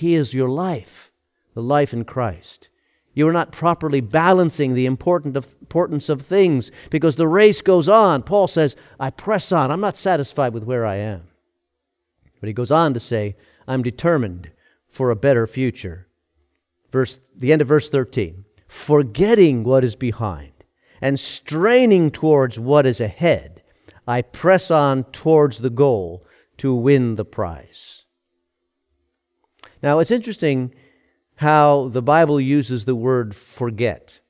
He 0.00 0.14
is 0.14 0.32
your 0.32 0.48
life, 0.48 1.12
the 1.52 1.60
life 1.60 1.92
in 1.92 2.04
Christ. 2.04 2.70
You 3.12 3.28
are 3.28 3.34
not 3.34 3.52
properly 3.52 4.00
balancing 4.00 4.72
the 4.72 4.86
importance 4.86 6.08
of 6.08 6.22
things 6.22 6.72
because 6.88 7.16
the 7.16 7.28
race 7.28 7.60
goes 7.60 7.86
on. 7.86 8.22
Paul 8.22 8.48
says, 8.48 8.76
I 8.98 9.10
press 9.10 9.52
on. 9.52 9.70
I'm 9.70 9.82
not 9.82 9.98
satisfied 9.98 10.54
with 10.54 10.64
where 10.64 10.86
I 10.86 10.96
am. 10.96 11.24
But 12.40 12.46
he 12.46 12.54
goes 12.54 12.70
on 12.70 12.94
to 12.94 13.00
say, 13.00 13.36
I'm 13.68 13.82
determined 13.82 14.50
for 14.88 15.10
a 15.10 15.16
better 15.16 15.46
future. 15.46 16.06
Verse, 16.90 17.20
the 17.36 17.52
end 17.52 17.60
of 17.60 17.68
verse 17.68 17.90
13. 17.90 18.46
Forgetting 18.66 19.64
what 19.64 19.84
is 19.84 19.96
behind 19.96 20.64
and 21.02 21.20
straining 21.20 22.10
towards 22.10 22.58
what 22.58 22.86
is 22.86 23.02
ahead, 23.02 23.62
I 24.08 24.22
press 24.22 24.70
on 24.70 25.04
towards 25.04 25.58
the 25.58 25.68
goal 25.68 26.24
to 26.56 26.74
win 26.74 27.16
the 27.16 27.26
prize. 27.26 27.99
Now, 29.82 29.98
it's 29.98 30.10
interesting 30.10 30.74
how 31.36 31.88
the 31.88 32.02
Bible 32.02 32.40
uses 32.40 32.84
the 32.84 32.94
word 32.94 33.34
forget. 33.34 34.20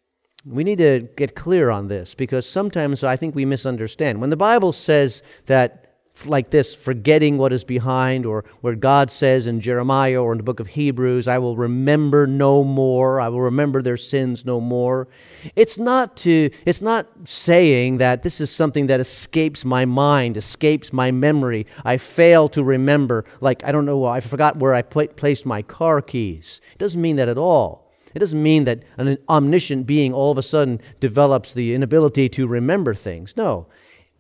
We 0.47 0.65
need 0.65 0.79
to 0.79 1.09
get 1.17 1.35
clear 1.35 1.71
on 1.71 1.89
this 1.89 2.15
because 2.15 2.49
sometimes 2.49 3.05
I 3.05 3.17
think 3.17 3.35
we 3.35 3.45
misunderstand. 3.45 4.21
When 4.21 4.31
the 4.31 4.37
Bible 4.37 4.73
says 4.73 5.23
that 5.47 5.80
like 6.27 6.51
this, 6.51 6.75
forgetting 6.75 7.39
what 7.39 7.53
is 7.53 7.65
behind, 7.65 8.27
or 8.27 8.45
where 8.61 8.75
God 8.75 9.11
says 9.11 9.47
in 9.47 9.61
Jeremiah 9.61 10.23
or 10.23 10.33
in 10.33 10.39
the 10.39 10.45
book 10.45 10.61
of 10.61 10.69
Hebrews, 10.69 11.27
I 11.29 11.39
will 11.39 11.57
remember 11.57 12.27
no 12.27 12.63
more, 12.63 13.21
I 13.21 13.29
will 13.29 13.41
remember 13.41 13.83
their 13.83 13.97
sins 13.97 14.45
no 14.45 14.61
more. 14.61 15.09
It's 15.57 15.79
not 15.79 16.17
to 16.19 16.51
it's 16.67 16.83
not 16.83 17.07
saying 17.25 17.99
that 17.99 18.23
this 18.23 18.41
is 18.41 18.51
something 18.51 18.87
that 18.89 19.01
escapes 19.01 19.65
my 19.65 19.85
mind, 19.85 20.37
escapes 20.37 20.93
my 20.93 21.11
memory. 21.11 21.67
I 21.85 21.97
fail 21.97 22.49
to 22.51 22.63
remember, 22.63 23.25
like 23.41 23.65
I 23.65 23.73
don't 23.73 23.87
know, 23.87 24.05
I 24.05 24.21
forgot 24.21 24.57
where 24.57 24.75
I 24.75 24.83
pl- 24.83 25.09
placed 25.09 25.47
my 25.47 25.63
car 25.63 26.03
keys. 26.03 26.61
It 26.73 26.79
doesn't 26.79 27.01
mean 27.01 27.17
that 27.17 27.29
at 27.29 27.39
all. 27.39 27.91
It 28.15 28.19
doesn't 28.19 28.43
mean 28.43 28.65
that 28.65 28.83
an 28.97 29.19
omniscient 29.29 29.87
being 29.87 30.13
all 30.13 30.33
of 30.33 30.39
a 30.39 30.43
sudden 30.43 30.81
develops 30.99 31.55
the 31.55 31.75
inability 31.75 32.29
to 32.31 32.47
remember 32.47 32.95
things. 32.95 33.37
No. 33.37 33.67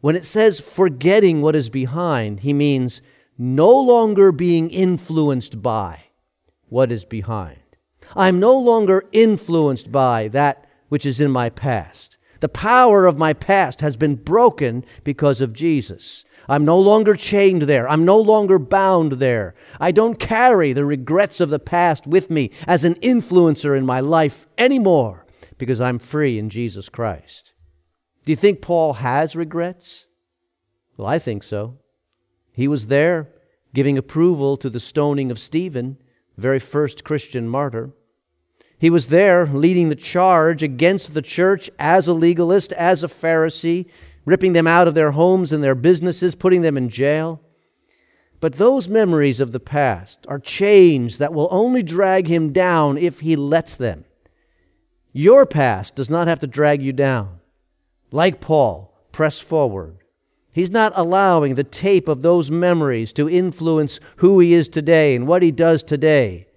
When 0.00 0.16
it 0.16 0.24
says 0.24 0.60
forgetting 0.60 1.42
what 1.42 1.54
is 1.54 1.68
behind, 1.68 2.40
he 2.40 2.52
means 2.52 3.02
no 3.36 3.78
longer 3.78 4.32
being 4.32 4.70
influenced 4.70 5.62
by 5.62 6.04
what 6.68 6.90
is 6.90 7.04
behind. 7.04 7.58
I'm 8.16 8.40
no 8.40 8.58
longer 8.58 9.04
influenced 9.12 9.92
by 9.92 10.28
that 10.28 10.66
which 10.88 11.06
is 11.06 11.20
in 11.20 11.30
my 11.30 11.50
past. 11.50 12.16
The 12.40 12.48
power 12.48 13.06
of 13.06 13.18
my 13.18 13.32
past 13.32 13.80
has 13.82 13.96
been 13.96 14.16
broken 14.16 14.84
because 15.04 15.40
of 15.40 15.52
Jesus. 15.52 16.24
I'm 16.48 16.64
no 16.64 16.78
longer 16.80 17.14
chained 17.14 17.62
there. 17.62 17.88
I'm 17.88 18.04
no 18.04 18.18
longer 18.18 18.58
bound 18.58 19.12
there. 19.12 19.54
I 19.78 19.92
don't 19.92 20.18
carry 20.18 20.72
the 20.72 20.84
regrets 20.84 21.40
of 21.40 21.50
the 21.50 21.58
past 21.58 22.06
with 22.06 22.30
me 22.30 22.50
as 22.66 22.84
an 22.84 22.94
influencer 22.96 23.76
in 23.76 23.86
my 23.86 24.00
life 24.00 24.48
anymore 24.58 25.26
because 25.58 25.80
I'm 25.80 25.98
free 25.98 26.38
in 26.38 26.48
Jesus 26.48 26.88
Christ. 26.88 27.52
Do 28.30 28.32
you 28.32 28.36
think 28.36 28.62
Paul 28.62 28.92
has 28.92 29.34
regrets? 29.34 30.06
Well, 30.96 31.08
I 31.08 31.18
think 31.18 31.42
so. 31.42 31.78
He 32.52 32.68
was 32.68 32.86
there 32.86 33.28
giving 33.74 33.98
approval 33.98 34.56
to 34.58 34.70
the 34.70 34.78
stoning 34.78 35.32
of 35.32 35.38
Stephen, 35.40 35.96
the 36.36 36.42
very 36.42 36.60
first 36.60 37.02
Christian 37.02 37.48
martyr. 37.48 37.90
He 38.78 38.88
was 38.88 39.08
there 39.08 39.46
leading 39.46 39.88
the 39.88 39.96
charge 39.96 40.62
against 40.62 41.12
the 41.12 41.22
church 41.22 41.72
as 41.76 42.06
a 42.06 42.12
legalist, 42.12 42.72
as 42.74 43.02
a 43.02 43.08
Pharisee, 43.08 43.90
ripping 44.24 44.52
them 44.52 44.68
out 44.68 44.86
of 44.86 44.94
their 44.94 45.10
homes 45.10 45.52
and 45.52 45.60
their 45.60 45.74
businesses, 45.74 46.36
putting 46.36 46.62
them 46.62 46.76
in 46.76 46.88
jail. 46.88 47.40
But 48.38 48.58
those 48.58 48.88
memories 48.88 49.40
of 49.40 49.50
the 49.50 49.58
past 49.58 50.24
are 50.28 50.38
chains 50.38 51.18
that 51.18 51.34
will 51.34 51.48
only 51.50 51.82
drag 51.82 52.28
him 52.28 52.52
down 52.52 52.96
if 52.96 53.18
he 53.18 53.34
lets 53.34 53.76
them. 53.76 54.04
Your 55.12 55.46
past 55.46 55.96
does 55.96 56.08
not 56.08 56.28
have 56.28 56.38
to 56.38 56.46
drag 56.46 56.80
you 56.80 56.92
down 56.92 57.39
like 58.10 58.40
Paul, 58.40 58.92
press 59.12 59.40
forward. 59.40 59.98
He's 60.52 60.70
not 60.70 60.92
allowing 60.96 61.54
the 61.54 61.64
tape 61.64 62.08
of 62.08 62.22
those 62.22 62.50
memories 62.50 63.12
to 63.14 63.30
influence 63.30 64.00
who 64.16 64.40
he 64.40 64.52
is 64.52 64.68
today 64.68 65.14
and 65.14 65.26
what 65.26 65.42
he 65.42 65.52
does 65.52 65.82
today. 65.82 66.48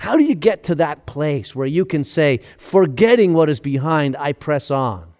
How 0.00 0.16
do 0.16 0.24
you 0.24 0.34
get 0.34 0.62
to 0.64 0.74
that 0.76 1.06
place 1.06 1.54
where 1.54 1.66
you 1.66 1.84
can 1.84 2.04
say, 2.04 2.40
forgetting 2.58 3.32
what 3.32 3.50
is 3.50 3.60
behind, 3.60 4.16
I 4.16 4.32
press 4.32 4.70
on? 4.70 5.12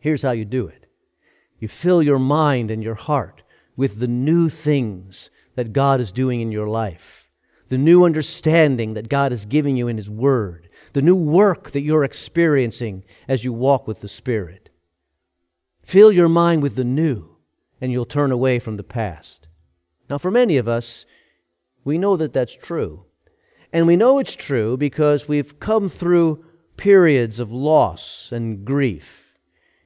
Here's 0.00 0.22
how 0.22 0.32
you 0.32 0.44
do 0.44 0.66
it 0.66 0.86
you 1.58 1.68
fill 1.68 2.02
your 2.02 2.18
mind 2.18 2.70
and 2.70 2.82
your 2.82 2.94
heart 2.94 3.42
with 3.76 3.98
the 3.98 4.06
new 4.06 4.48
things 4.48 5.30
that 5.54 5.72
God 5.72 6.00
is 6.00 6.12
doing 6.12 6.40
in 6.40 6.52
your 6.52 6.68
life, 6.68 7.30
the 7.68 7.78
new 7.78 8.04
understanding 8.04 8.94
that 8.94 9.08
God 9.08 9.32
is 9.32 9.44
giving 9.44 9.76
you 9.76 9.88
in 9.88 9.96
His 9.96 10.10
Word 10.10 10.67
the 10.98 11.02
new 11.02 11.14
work 11.14 11.70
that 11.70 11.82
you're 11.82 12.02
experiencing 12.02 13.04
as 13.28 13.44
you 13.44 13.52
walk 13.52 13.86
with 13.86 14.00
the 14.00 14.08
Spirit. 14.08 14.68
Fill 15.80 16.10
your 16.10 16.28
mind 16.28 16.60
with 16.60 16.74
the 16.74 16.82
new, 16.82 17.36
and 17.80 17.92
you'll 17.92 18.04
turn 18.04 18.32
away 18.32 18.58
from 18.58 18.76
the 18.76 18.82
past. 18.82 19.46
Now, 20.10 20.18
for 20.18 20.32
many 20.32 20.56
of 20.56 20.66
us, 20.66 21.06
we 21.84 21.98
know 21.98 22.16
that 22.16 22.32
that's 22.32 22.56
true. 22.56 23.04
And 23.72 23.86
we 23.86 23.94
know 23.94 24.18
it's 24.18 24.34
true 24.34 24.76
because 24.76 25.28
we've 25.28 25.60
come 25.60 25.88
through 25.88 26.44
periods 26.76 27.38
of 27.38 27.52
loss 27.52 28.32
and 28.32 28.64
grief. 28.64 29.38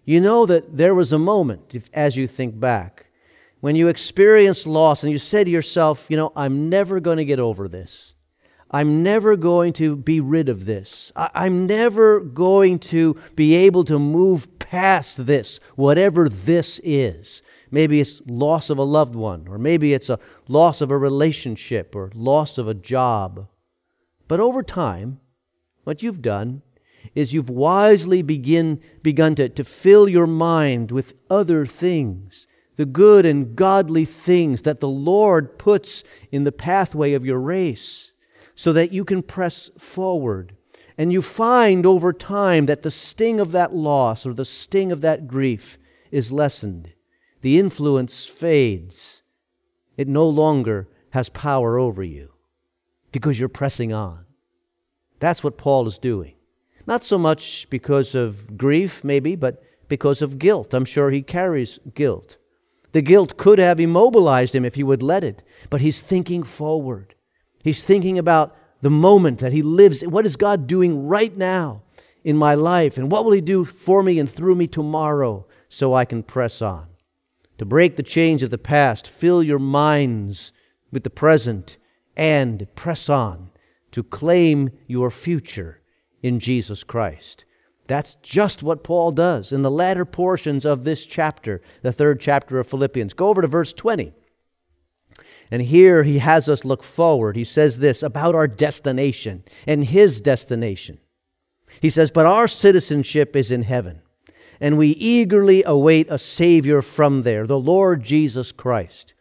You 0.07 0.18
know 0.18 0.46
that 0.46 0.79
there 0.79 0.94
was 0.94 1.12
a 1.12 1.18
moment, 1.18 1.75
if, 1.75 1.90
as 1.92 2.16
you 2.16 2.27
think 2.27 2.59
back, 2.59 3.09
when 3.61 3.77
you 3.77 3.88
experienced 3.88 4.66
loss 4.66 5.03
and 5.03 5.12
you 5.12 5.18
say 5.18 5.44
to 5.44 5.51
yourself, 5.51 6.07
you 6.09 6.16
know, 6.16 6.33
I'm 6.35 6.70
never 6.70 7.01
going 7.01 7.18
to 7.18 7.27
get 7.27 7.38
over 7.38 7.68
this. 7.68 8.14
I'm 8.72 9.02
never 9.02 9.37
going 9.37 9.74
to 9.74 9.96
be 9.96 10.20
rid 10.20 10.48
of 10.48 10.64
this. 10.64 11.12
I- 11.14 11.46
am 11.46 11.66
never 11.66 12.20
going 12.20 12.78
to 12.78 13.20
be 13.37 13.54
able 13.54 13.85
to 13.85 13.98
move 13.98 14.58
past 14.58 15.26
this, 15.26 15.61
whatever 15.76 16.28
this 16.28 16.80
is. 16.82 17.42
Maybe 17.70 18.00
it's 18.00 18.22
loss 18.26 18.70
of 18.70 18.78
a 18.78 18.82
loved 18.82 19.14
one, 19.14 19.46
or 19.48 19.58
maybe 19.58 19.92
it's 19.92 20.08
a 20.08 20.18
loss 20.48 20.80
of 20.80 20.90
a 20.90 20.96
relationship, 20.96 21.94
or 21.94 22.11
loss 22.14 22.56
of 22.56 22.66
a 22.66 22.74
job. 22.74 23.48
But 24.26 24.40
over 24.40 24.62
time, 24.62 25.20
what 25.85 26.02
you've 26.02 26.22
done 26.22 26.62
is 27.14 27.35
you've 27.35 27.50
wisely 27.50 28.22
begin, 28.22 28.80
begun 29.02 29.35
to, 29.35 29.48
to 29.50 29.64
fill 29.64 30.08
your 30.08 30.26
mind 30.26 30.90
with 30.90 31.14
other 31.28 31.66
things, 31.66 32.46
the 32.76 32.87
good 32.87 33.26
and 33.26 33.54
godly 33.54 34.06
things 34.06 34.62
that 34.62 34.80
the 34.80 34.88
Lord 34.88 35.58
puts 35.58 36.04
in 36.30 36.44
the 36.44 36.52
pathway 36.52 37.12
of 37.12 37.24
your 37.24 37.40
race 37.40 38.12
so 38.62 38.72
that 38.72 38.92
you 38.92 39.05
can 39.05 39.25
press 39.25 39.72
forward. 39.77 40.55
And 40.96 41.12
you 41.12 41.20
find 41.20 41.85
over 41.85 42.12
time 42.12 42.66
that 42.66 42.83
the 42.83 42.92
sting 42.92 43.40
of 43.40 43.51
that 43.51 43.75
loss 43.75 44.25
or 44.25 44.33
the 44.33 44.44
sting 44.44 44.92
of 44.92 45.01
that 45.01 45.27
grief 45.27 45.79
is 46.12 46.31
lessened. 46.31 46.92
The 47.40 47.59
influence 47.59 48.25
fades. 48.25 49.25
It 49.96 50.07
no 50.07 50.29
longer 50.29 50.88
has 51.11 51.29
power 51.29 51.77
over 51.77 52.05
you 52.05 52.35
because 53.11 53.40
you're 53.40 53.48
pressing 53.48 53.92
on. 53.92 54.27
That's 55.18 55.42
what 55.42 55.59
Paul 55.59 55.88
is 55.88 55.98
doing. 55.98 56.37
Not 56.87 57.03
so 57.03 57.18
much 57.18 57.68
because 57.68 58.14
of 58.14 58.57
grief, 58.57 59.03
maybe, 59.03 59.35
but 59.35 59.61
because 59.88 60.22
of 60.22 60.38
guilt. 60.38 60.72
I'm 60.72 60.85
sure 60.85 61.11
he 61.11 61.22
carries 61.22 61.81
guilt. 61.96 62.37
The 62.92 63.03
guilt 63.03 63.37
could 63.37 63.59
have 63.59 63.81
immobilized 63.81 64.55
him 64.55 64.64
if 64.64 64.77
he 64.77 64.85
would 64.85 65.03
let 65.03 65.25
it, 65.25 65.42
but 65.68 65.81
he's 65.81 66.01
thinking 66.01 66.44
forward. 66.44 67.16
He's 67.62 67.85
thinking 67.85 68.18
about 68.18 68.57
the 68.81 68.90
moment 68.90 69.38
that 69.38 69.53
he 69.53 69.62
lives. 69.62 70.03
What 70.03 70.27
is 70.27 70.37
God 70.37 70.66
doing 70.66 71.07
right 71.07 71.37
now 71.37 71.83
in 72.25 72.37
my 72.37 72.55
life? 72.55 72.96
And 72.96 73.11
what 73.11 73.25
will 73.25 73.33
He 73.33 73.40
do 73.40 73.64
for 73.64 74.03
me 74.03 74.18
and 74.18 74.31
through 74.31 74.55
me 74.55 74.66
tomorrow 74.66 75.46
so 75.68 75.94
I 75.94 76.05
can 76.05 76.22
press 76.22 76.61
on? 76.61 76.88
To 77.59 77.64
break 77.64 77.96
the 77.96 78.03
chains 78.03 78.42
of 78.42 78.51
the 78.51 78.59
past, 78.59 79.09
fill 79.09 79.42
your 79.42 79.59
minds 79.59 80.53
with 80.90 81.05
the 81.05 81.11
present, 81.11 81.79
and 82.16 82.66
press 82.75 83.09
on 83.09 83.51
to 83.92 84.03
claim 84.03 84.70
your 84.87 85.11
future 85.11 85.81
in 86.22 86.40
Jesus 86.40 86.83
Christ. 86.83 87.44
That's 87.87 88.16
just 88.16 88.62
what 88.62 88.85
Paul 88.85 89.12
does 89.12 89.53
in 89.53 89.62
the 89.62 89.70
latter 89.70 90.05
portions 90.05 90.64
of 90.64 90.85
this 90.85 91.05
chapter, 91.05 91.61
the 91.83 91.92
third 91.92 92.20
chapter 92.20 92.59
of 92.59 92.66
Philippians. 92.66 93.14
Go 93.14 93.29
over 93.29 93.42
to 93.42 93.48
verse 93.48 93.72
20. 93.72 94.12
And 95.53 95.61
here 95.61 96.03
he 96.03 96.19
has 96.21 96.49
us 96.49 96.65
look 96.65 96.83
forward. 96.83 97.37
He 97.37 97.45
says 97.45 97.79
this 97.79 98.03
about 98.03 98.35
our 98.35 98.49
destination 98.49 99.45
and 99.67 99.85
his 99.85 100.23
destination. 100.23 100.99
He 101.83 101.91
says, 101.91 102.11
But 102.11 102.25
our 102.25 102.49
citizenship 102.49 103.37
is 103.37 103.51
in 103.51 103.65
heaven, 103.65 104.01
and 104.62 104.79
we 104.79 104.88
eagerly 104.88 105.62
await 105.62 106.07
a 106.09 106.17
Savior 106.17 106.81
from 106.81 107.23
there, 107.23 107.47
the 107.47 107.59
Lord 107.59 108.03
Jesus 108.03 108.51
Christ, 108.51 109.12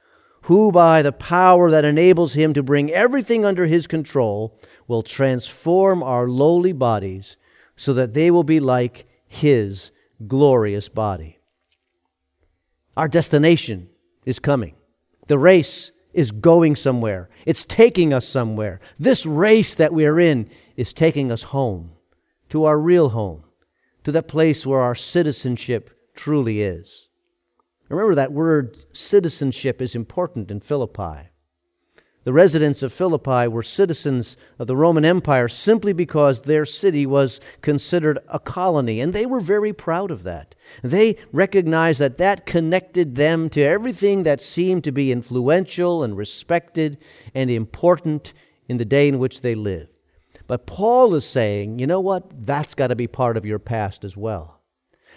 who 0.44 0.72
by 0.72 1.02
the 1.02 1.12
power 1.12 1.70
that 1.70 1.84
enables 1.84 2.34
him 2.34 2.54
to 2.54 2.63
bring 2.63 2.89
everything 2.91 3.44
under 3.44 3.65
his 3.65 3.86
control 3.86 4.58
will 4.88 5.04
transform 5.04 6.02
our 6.02 6.30
lowly 6.30 6.72
bodies 6.72 7.36
so 7.76 7.94
that 7.94 8.13
they 8.13 8.32
will 8.32 8.46
be 8.46 8.62
like 8.62 9.06
his 9.28 9.91
glorious 10.28 10.88
body. 10.88 11.39
Our 12.96 13.10
destination 13.10 13.89
is 14.26 14.39
coming. 14.39 14.78
The 15.28 15.38
race 15.38 15.91
is 16.13 16.32
going 16.32 16.76
somewhere. 16.76 17.30
It's 17.45 17.65
taking 17.65 18.13
us 18.13 18.28
somewhere. 18.28 18.80
This 19.00 19.26
race 19.26 19.76
that 19.76 19.93
we 19.93 20.06
are 20.06 20.19
in 20.19 20.50
is 20.76 20.93
taking 20.93 21.32
us 21.32 21.43
home, 21.43 21.91
to 22.50 22.65
our 22.65 22.80
real 22.80 23.10
home, 23.10 23.43
to 24.04 24.12
that 24.12 24.28
place 24.28 24.65
where 24.65 24.82
our 24.82 24.95
citizenship 24.95 25.89
truly 26.15 26.62
is. 26.62 27.08
Remember 27.89 28.15
that 28.15 28.32
word 28.32 28.78
citizenship 28.95 29.82
is 29.82 29.95
important 29.95 30.50
in 30.52 30.60
Philippi. 30.62 31.31
The 32.23 32.34
residents 32.34 32.84
of 32.84 32.93
Philippi 32.93 33.47
were 33.47 33.63
citizens 33.63 34.38
of 34.60 34.67
the 34.67 34.75
Roman 34.75 35.03
Empire 35.03 35.47
simply 35.47 35.91
because 35.91 36.43
their 36.43 36.67
city 36.67 37.07
was 37.07 37.41
considered 37.62 38.19
a 38.27 38.39
colony, 38.39 39.01
and 39.01 39.12
they 39.12 39.25
were 39.25 39.39
very 39.39 39.73
proud 39.73 40.12
of 40.12 40.21
that. 40.21 40.53
They 40.84 41.17
recognized 41.31 41.99
that 41.99 42.19
that 42.19 42.45
connected 42.45 43.15
them 43.15 43.49
to 43.49 43.62
everything 43.62 44.21
that 44.21 44.39
seemed 44.39 44.84
to 44.84 44.91
be 44.91 45.12
influential 45.12 46.03
and 46.03 46.15
respected 46.15 46.99
and 47.34 47.49
important 47.49 48.34
in 48.67 48.77
the 48.77 48.86
day 48.86 49.07
in 49.07 49.17
which 49.17 49.41
they 49.41 49.55
lived. 49.55 49.89
But 50.45 50.67
Paul 50.67 51.15
is 51.15 51.25
saying, 51.25 51.79
you 51.79 51.88
know 51.88 52.01
what? 52.01 52.45
That's 52.45 52.75
got 52.75 52.88
to 52.88 52.95
be 52.95 53.07
part 53.07 53.36
of 53.36 53.45
your 53.45 53.57
past 53.57 54.03
as 54.03 54.15
well. 54.15 54.62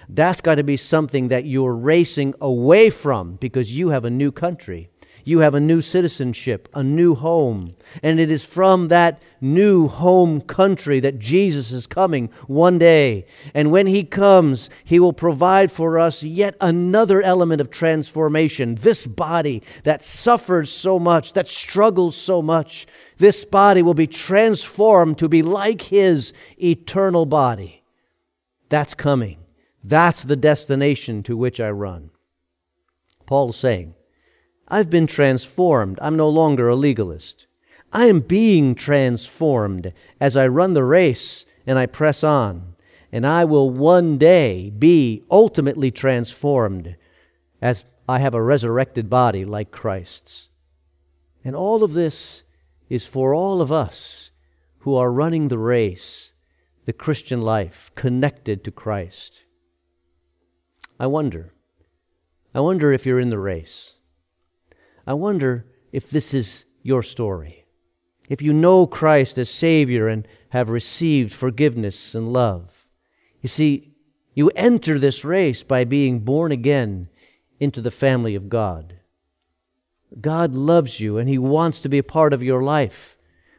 That's 0.08 0.40
got 0.40 0.56
to 0.56 0.64
be 0.64 0.76
something 0.76 1.28
that 1.28 1.44
you're 1.44 1.76
racing 1.76 2.34
away 2.40 2.88
from 2.88 3.36
because 3.36 3.76
you 3.76 3.90
have 3.90 4.04
a 4.04 4.10
new 4.10 4.32
country 4.32 4.90
you 5.24 5.40
have 5.40 5.54
a 5.54 5.60
new 5.60 5.80
citizenship, 5.80 6.68
a 6.74 6.82
new 6.82 7.14
home. 7.14 7.74
And 8.02 8.20
it 8.20 8.30
is 8.30 8.44
from 8.44 8.88
that 8.88 9.22
new 9.40 9.88
home 9.88 10.40
country 10.40 11.00
that 11.00 11.18
Jesus 11.18 11.72
is 11.72 11.86
coming 11.86 12.28
one 12.46 12.78
day. 12.78 13.26
And 13.54 13.72
when 13.72 13.86
he 13.86 14.04
comes, 14.04 14.70
he 14.84 15.00
will 15.00 15.12
provide 15.12 15.72
for 15.72 15.98
us 15.98 16.22
yet 16.22 16.56
another 16.60 17.22
element 17.22 17.60
of 17.60 17.70
transformation. 17.70 18.76
This 18.76 19.06
body 19.06 19.62
that 19.84 20.02
suffers 20.02 20.70
so 20.70 20.98
much, 20.98 21.32
that 21.32 21.48
struggles 21.48 22.16
so 22.16 22.42
much, 22.42 22.86
this 23.16 23.44
body 23.44 23.82
will 23.82 23.94
be 23.94 24.06
transformed 24.06 25.18
to 25.18 25.28
be 25.28 25.42
like 25.42 25.82
his 25.82 26.32
eternal 26.62 27.26
body. 27.26 27.82
That's 28.68 28.94
coming. 28.94 29.38
That's 29.82 30.24
the 30.24 30.36
destination 30.36 31.22
to 31.24 31.36
which 31.36 31.60
I 31.60 31.70
run. 31.70 32.10
Paul 33.26 33.50
is 33.50 33.56
saying, 33.56 33.94
I've 34.68 34.90
been 34.90 35.06
transformed. 35.06 35.98
I'm 36.00 36.16
no 36.16 36.28
longer 36.28 36.68
a 36.68 36.76
legalist. 36.76 37.46
I 37.92 38.06
am 38.06 38.20
being 38.20 38.74
transformed 38.74 39.92
as 40.20 40.36
I 40.36 40.48
run 40.48 40.74
the 40.74 40.84
race 40.84 41.46
and 41.66 41.78
I 41.78 41.86
press 41.86 42.24
on. 42.24 42.74
And 43.12 43.26
I 43.26 43.44
will 43.44 43.70
one 43.70 44.18
day 44.18 44.70
be 44.70 45.22
ultimately 45.30 45.90
transformed 45.90 46.96
as 47.62 47.84
I 48.08 48.18
have 48.18 48.34
a 48.34 48.42
resurrected 48.42 49.08
body 49.08 49.44
like 49.44 49.70
Christ's. 49.70 50.50
And 51.44 51.54
all 51.54 51.84
of 51.84 51.92
this 51.92 52.42
is 52.88 53.06
for 53.06 53.34
all 53.34 53.60
of 53.60 53.70
us 53.70 54.30
who 54.80 54.96
are 54.96 55.12
running 55.12 55.48
the 55.48 55.58
race, 55.58 56.32
the 56.84 56.92
Christian 56.92 57.40
life, 57.40 57.90
connected 57.94 58.64
to 58.64 58.70
Christ. 58.70 59.44
I 60.98 61.06
wonder, 61.06 61.52
I 62.54 62.60
wonder 62.60 62.92
if 62.92 63.06
you're 63.06 63.20
in 63.20 63.30
the 63.30 63.38
race. 63.38 63.93
I 65.06 65.14
wonder 65.14 65.66
if 65.92 66.08
this 66.08 66.34
is 66.34 66.64
your 66.82 67.02
story. 67.02 67.64
If 68.28 68.40
you 68.40 68.52
know 68.52 68.86
Christ 68.86 69.38
as 69.38 69.50
Savior 69.50 70.08
and 70.08 70.26
have 70.50 70.70
received 70.70 71.32
forgiveness 71.32 72.14
and 72.14 72.28
love. 72.28 72.88
You 73.40 73.48
see, 73.48 73.94
you 74.34 74.50
enter 74.56 74.98
this 74.98 75.24
race 75.24 75.62
by 75.62 75.84
being 75.84 76.20
born 76.20 76.52
again 76.52 77.08
into 77.60 77.80
the 77.80 77.90
family 77.90 78.34
of 78.34 78.48
God. 78.48 79.00
God 80.20 80.54
loves 80.54 81.00
you 81.00 81.18
and 81.18 81.28
He 81.28 81.38
wants 81.38 81.80
to 81.80 81.88
be 81.88 81.98
a 81.98 82.02
part 82.04 82.32
of 82.32 82.42
your 82.42 82.62
life. 82.62 83.18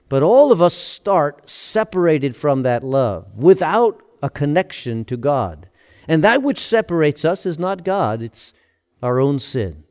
But 0.09 0.23
all 0.23 0.51
of 0.51 0.61
us 0.61 0.73
start 0.73 1.49
separated 1.49 2.35
from 2.35 2.63
that 2.63 2.83
love, 2.83 3.37
without 3.37 4.01
a 4.21 4.29
connection 4.29 5.03
to 5.05 5.17
God. 5.17 5.67
And 6.07 6.23
that 6.23 6.43
which 6.43 6.59
separates 6.59 7.25
us 7.25 7.45
is 7.45 7.57
not 7.57 7.83
God, 7.83 8.21
it's 8.21 8.53
our 9.01 9.19
own 9.19 9.39
sin. 9.39 9.84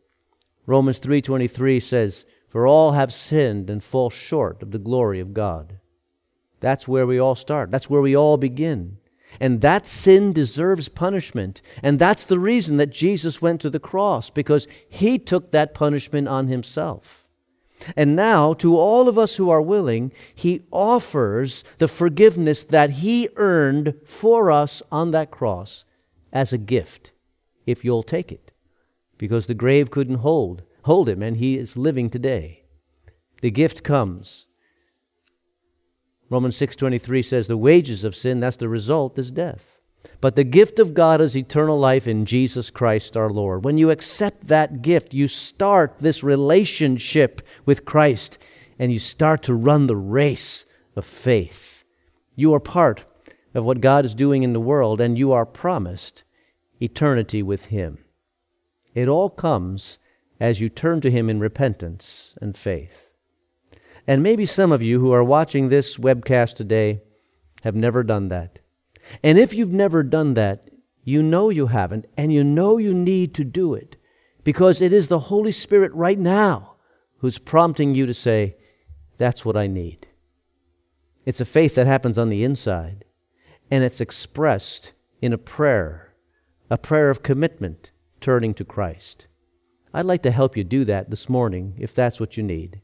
Romans 0.66 0.98
3:23 0.98 1.79
says, 1.81 2.24
"For 2.48 2.66
all 2.66 2.92
have 2.92 3.12
sinned 3.12 3.68
and 3.68 3.83
fall 3.83 4.11
short 4.11 4.62
of 4.62 4.70
the 4.70 4.79
glory 4.79 5.20
of 5.20 5.35
God." 5.35 5.79
That's 6.61 6.88
where 6.88 7.07
we 7.07 7.18
all 7.18 7.35
start. 7.35 7.70
That's 7.70 7.90
where 7.90 8.00
we 8.00 8.16
all 8.16 8.37
begin. 8.37 8.98
And 9.40 9.61
that 9.61 9.87
sin 9.87 10.33
deserves 10.33 10.88
punishment. 10.88 11.61
And 11.83 11.98
that's 11.98 12.24
the 12.24 12.38
reason 12.38 12.77
that 12.77 12.90
Jesus 12.90 13.42
went 13.42 13.61
to 13.62 13.70
the 13.70 13.81
cross, 13.81 14.31
because 14.31 14.66
he 14.88 15.18
took 15.18 15.50
that 15.50 15.74
punishment 15.74 16.29
on 16.29 16.46
himself. 16.46 17.27
And 17.96 18.16
now, 18.16 18.55
to 18.55 18.79
all 18.79 19.09
of 19.09 19.18
us 19.18 19.37
who 19.37 19.50
are 19.50 19.61
willing, 19.61 20.12
he 20.35 20.62
offers 20.70 21.64
the 21.79 21.88
forgiveness 21.88 22.64
that 22.64 22.90
he 22.90 23.29
earned 23.37 23.94
for 24.05 24.50
us 24.50 24.83
on 24.90 25.11
that 25.11 25.31
cross 25.31 25.85
as 26.33 26.53
a 26.53 26.59
gift, 26.59 27.12
if 27.66 27.85
you'll 27.85 28.05
take 28.05 28.33
it 28.33 28.43
because 29.18 29.46
the 29.46 29.55
grave 29.55 29.90
couldn't 29.90 30.18
hold 30.18 30.62
hold 30.85 31.09
him 31.09 31.22
and 31.22 31.38
he 31.38 31.59
is 31.59 31.77
living 31.77 32.11
today. 32.11 32.64
The 33.40 33.50
gift 33.50 33.83
comes. 33.83 34.46
Romans 36.31 36.57
6:23 36.57 37.22
says 37.22 37.46
the 37.46 37.57
wages 37.57 38.05
of 38.05 38.16
sin 38.16 38.40
that's 38.40 38.57
the 38.57 38.68
result 38.68 39.18
is 39.18 39.31
death. 39.31 39.79
But 40.20 40.37
the 40.37 40.44
gift 40.44 40.79
of 40.79 40.94
God 40.94 41.20
is 41.20 41.37
eternal 41.37 41.79
life 41.79 42.07
in 42.07 42.27
Jesus 42.27 42.70
Christ 42.70 43.16
our 43.16 43.31
Lord. 43.31 43.64
When 43.64 43.79
you 43.79 43.90
accept 43.90 44.48
that 44.48 44.83
gift, 44.83 45.14
you 45.14 45.29
start 45.29 45.98
this 45.98 46.22
relationship 46.22 47.40
with 47.64 47.85
Christ 47.85 48.38
and 48.79 48.92
you 48.92 48.98
start 48.98 49.42
to 49.44 49.55
run 49.55 49.87
the 49.87 49.96
race 49.96 50.66
of 50.96 51.05
faith. 51.05 51.85
You 52.35 52.53
are 52.55 52.61
part 52.61 53.07
of 53.55 53.64
what 53.64 53.81
God 53.81 54.05
is 54.05 54.14
doing 54.14 54.42
in 54.42 54.53
the 54.53 54.61
world 54.61 55.00
and 55.00 55.16
you 55.16 55.33
are 55.33 55.46
promised 55.46 56.24
eternity 56.81 57.42
with 57.42 57.66
him. 57.66 58.03
It 58.94 59.09
all 59.09 59.28
comes 59.28 59.98
as 60.40 60.61
you 60.61 60.68
turn 60.68 61.00
to 61.02 61.11
Him 61.11 61.28
in 61.28 61.40
repentance 61.40 62.37
and 62.40 62.57
faith. 62.57 63.11
And 64.07 64.22
maybe 64.22 64.46
some 64.46 64.72
of 64.72 64.83
you 64.83 65.00
who 65.00 65.12
are 65.12 65.24
watching 65.24 65.68
this 65.68 65.96
webcast 65.96 66.54
today 66.54 67.02
have 67.62 67.74
never 67.74 68.02
done 68.02 68.28
that. 68.28 68.61
And 69.22 69.38
if 69.38 69.54
you've 69.54 69.72
never 69.72 70.02
done 70.02 70.35
that, 70.35 70.68
you 71.02 71.22
know 71.22 71.50
you 71.50 71.66
haven't, 71.66 72.07
and 72.16 72.33
you 72.33 72.44
know 72.44 72.78
you 72.78 72.94
need 72.94 73.35
to 73.35 73.44
do 73.44 73.74
it 73.74 73.96
because 74.42 74.80
it 74.80 74.92
is 74.92 75.09
the 75.09 75.18
Holy 75.18 75.52
Spirit 75.52 75.92
right 75.94 76.18
now 76.18 76.76
who's 77.18 77.38
prompting 77.38 77.94
you 77.94 78.07
to 78.07 78.14
say, 78.14 78.57
That's 79.18 79.44
what 79.44 79.57
I 79.57 79.66
need. 79.66 80.07
It's 81.26 81.40
a 81.40 81.46
faith 81.46 81.74
that 81.74 81.87
happens 81.87 82.18
on 82.18 82.28
the 82.28 82.44
inside, 82.44 83.04
and 83.70 83.83
it's 83.83 84.00
expressed 84.00 84.92
in 85.22 85.33
a 85.33 85.38
prayer, 85.38 86.14
a 86.70 86.76
prayer 86.76 87.09
of 87.11 87.22
commitment 87.22 87.90
turning 88.24 88.54
to 88.54 88.64
Christ. 88.64 89.26
I'd 89.92 90.06
like 90.06 90.22
to 90.22 90.30
help 90.30 90.56
you 90.56 90.64
do 90.64 90.87
that 90.87 91.10
this 91.10 91.28
morning 91.28 91.74
if 91.76 91.94
that's 91.94 92.18
what 92.18 92.38
you 92.38 92.42
need. 92.42 92.80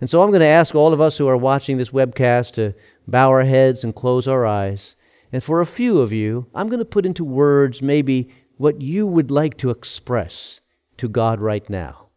And 0.00 0.08
so 0.08 0.22
I'm 0.22 0.30
going 0.30 0.40
to 0.42 0.46
ask 0.46 0.76
all 0.76 0.92
of 0.92 1.00
us 1.00 1.18
who 1.18 1.26
are 1.26 1.36
watching 1.36 1.76
this 1.76 1.90
webcast 1.90 2.52
to 2.52 2.72
bow 3.08 3.30
our 3.30 3.42
heads 3.42 3.82
and 3.82 3.96
close 3.96 4.28
our 4.28 4.46
eyes. 4.46 4.94
And 5.32 5.42
for 5.42 5.60
a 5.60 5.66
few 5.66 5.98
of 5.98 6.12
you, 6.12 6.46
I'm 6.54 6.68
going 6.68 6.78
to 6.78 6.84
put 6.84 7.04
into 7.04 7.24
words 7.24 7.82
maybe 7.82 8.30
what 8.58 8.80
you 8.80 9.08
would 9.08 9.28
like 9.28 9.56
to 9.56 9.70
express 9.70 10.60
to 10.98 11.08
God 11.08 11.40
right 11.40 11.68
now. 11.68 12.10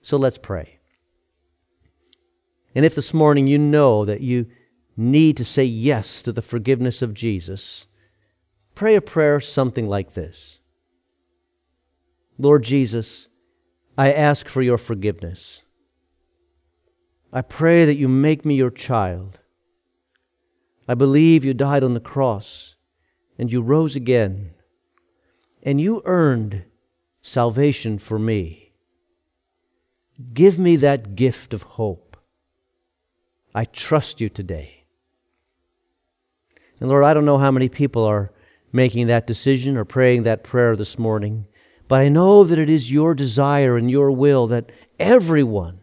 So 0.00 0.16
let's 0.16 0.38
pray. 0.38 0.78
And 2.74 2.86
if 2.86 2.94
this 2.94 3.12
morning 3.12 3.46
you 3.46 3.58
know 3.58 4.06
that 4.06 4.22
you 4.22 4.46
need 4.96 5.36
to 5.36 5.44
say 5.44 5.64
yes 5.64 6.22
to 6.22 6.32
the 6.32 6.40
forgiveness 6.40 7.02
of 7.02 7.12
Jesus, 7.12 7.86
pray 8.74 8.94
a 8.94 9.02
prayer 9.02 9.38
something 9.38 9.86
like 9.86 10.14
this 10.14 10.60
Lord 12.38 12.64
Jesus, 12.64 13.28
I 13.96 14.12
ask 14.12 14.48
for 14.48 14.62
your 14.62 14.78
forgiveness. 14.78 15.62
I 17.32 17.42
pray 17.42 17.84
that 17.84 17.96
you 17.96 18.08
make 18.08 18.44
me 18.44 18.54
your 18.54 18.70
child. 18.70 19.40
I 20.88 20.94
believe 20.94 21.44
you 21.44 21.54
died 21.54 21.82
on 21.82 21.94
the 21.94 22.00
cross 22.00 22.76
and 23.38 23.52
you 23.52 23.60
rose 23.60 23.96
again, 23.96 24.54
and 25.62 25.80
you 25.80 26.00
earned 26.04 26.64
salvation 27.20 27.98
for 27.98 28.18
me. 28.18 28.72
Give 30.32 30.58
me 30.58 30.76
that 30.76 31.14
gift 31.14 31.52
of 31.52 31.62
hope. 31.62 32.16
I 33.54 33.64
trust 33.64 34.20
you 34.20 34.28
today. 34.28 34.84
And 36.80 36.88
Lord, 36.88 37.04
I 37.04 37.12
don't 37.12 37.26
know 37.26 37.38
how 37.38 37.50
many 37.50 37.68
people 37.68 38.04
are 38.04 38.32
making 38.72 39.06
that 39.08 39.26
decision 39.26 39.76
or 39.76 39.84
praying 39.84 40.22
that 40.22 40.44
prayer 40.44 40.76
this 40.76 40.98
morning, 40.98 41.46
but 41.88 42.00
I 42.00 42.08
know 42.08 42.44
that 42.44 42.58
it 42.58 42.70
is 42.70 42.90
your 42.90 43.14
desire 43.14 43.76
and 43.76 43.90
your 43.90 44.10
will 44.10 44.46
that 44.48 44.70
everyone 44.98 45.80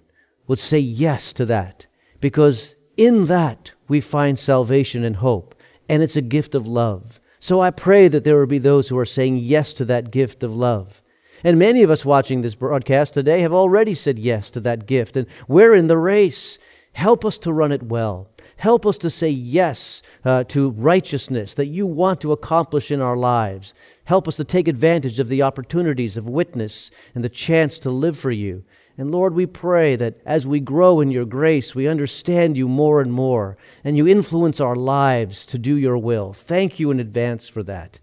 would 0.47 0.59
say 0.59 0.79
yes 0.79 1.33
to 1.33 1.45
that, 1.45 1.87
because 2.19 2.75
in 2.97 3.25
that 3.25 3.71
we 3.87 4.01
find 4.01 4.37
salvation 4.37 5.03
and 5.03 5.17
hope, 5.17 5.55
and 5.87 6.03
it's 6.03 6.15
a 6.15 6.21
gift 6.21 6.55
of 6.55 6.67
love. 6.67 7.19
So 7.39 7.59
I 7.59 7.71
pray 7.71 8.07
that 8.07 8.23
there 8.23 8.39
will 8.39 8.47
be 8.47 8.57
those 8.57 8.89
who 8.89 8.97
are 8.97 9.05
saying 9.05 9.37
yes 9.37 9.73
to 9.73 9.85
that 9.85 10.11
gift 10.11 10.43
of 10.43 10.55
love. 10.55 11.01
And 11.43 11.59
many 11.59 11.83
of 11.83 11.89
us 11.89 12.05
watching 12.05 12.41
this 12.41 12.55
broadcast 12.55 13.13
today 13.13 13.41
have 13.41 13.53
already 13.53 13.93
said 13.93 14.17
yes 14.17 14.49
to 14.51 14.61
that 14.61 14.85
gift, 14.85 15.17
and 15.17 15.27
we're 15.47 15.75
in 15.75 15.87
the 15.87 15.97
race. 15.97 16.57
Help 16.93 17.25
us 17.25 17.37
to 17.39 17.51
run 17.51 17.71
it 17.71 17.83
well. 17.83 18.29
Help 18.57 18.85
us 18.85 18.97
to 18.99 19.09
say 19.09 19.29
yes 19.29 20.01
uh, 20.23 20.43
to 20.45 20.71
righteousness 20.71 21.53
that 21.55 21.67
you 21.67 21.85
want 21.85 22.21
to 22.21 22.31
accomplish 22.31 22.91
in 22.91 23.01
our 23.01 23.17
lives. 23.17 23.73
Help 24.05 24.27
us 24.27 24.35
to 24.37 24.43
take 24.43 24.67
advantage 24.67 25.19
of 25.19 25.29
the 25.29 25.41
opportunities 25.41 26.17
of 26.17 26.27
witness 26.27 26.91
and 27.15 27.23
the 27.23 27.29
chance 27.29 27.79
to 27.79 27.89
live 27.89 28.17
for 28.17 28.31
you. 28.31 28.63
And 28.97 29.11
Lord, 29.11 29.33
we 29.33 29.47
pray 29.47 29.95
that 29.95 30.19
as 30.23 30.45
we 30.45 30.59
grow 30.59 30.99
in 30.99 31.09
your 31.09 31.25
grace, 31.25 31.73
we 31.73 31.87
understand 31.87 32.55
you 32.55 32.67
more 32.67 33.01
and 33.01 33.11
more, 33.11 33.57
and 33.83 33.97
you 33.97 34.07
influence 34.07 34.59
our 34.59 34.75
lives 34.75 35.47
to 35.47 35.57
do 35.57 35.75
your 35.75 35.97
will. 35.97 36.31
Thank 36.31 36.79
you 36.79 36.91
in 36.91 36.99
advance 36.99 37.49
for 37.49 37.63
that. 37.63 37.99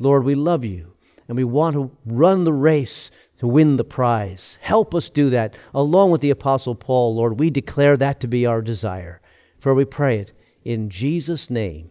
Lord, 0.00 0.24
we 0.24 0.34
love 0.34 0.64
you, 0.64 0.94
and 1.28 1.36
we 1.36 1.44
want 1.44 1.74
to 1.74 1.96
run 2.04 2.42
the 2.42 2.52
race 2.52 3.12
to 3.36 3.46
win 3.46 3.76
the 3.76 3.84
prize. 3.84 4.58
Help 4.60 4.92
us 4.92 5.08
do 5.08 5.30
that. 5.30 5.56
Along 5.72 6.10
with 6.10 6.20
the 6.20 6.30
Apostle 6.30 6.74
Paul, 6.74 7.14
Lord, 7.14 7.38
we 7.38 7.48
declare 7.50 7.96
that 7.96 8.18
to 8.20 8.26
be 8.26 8.44
our 8.44 8.60
desire. 8.60 9.20
For 9.64 9.74
we 9.74 9.86
pray 9.86 10.18
it 10.18 10.34
in 10.62 10.90
Jesus' 10.90 11.48
name. 11.48 11.90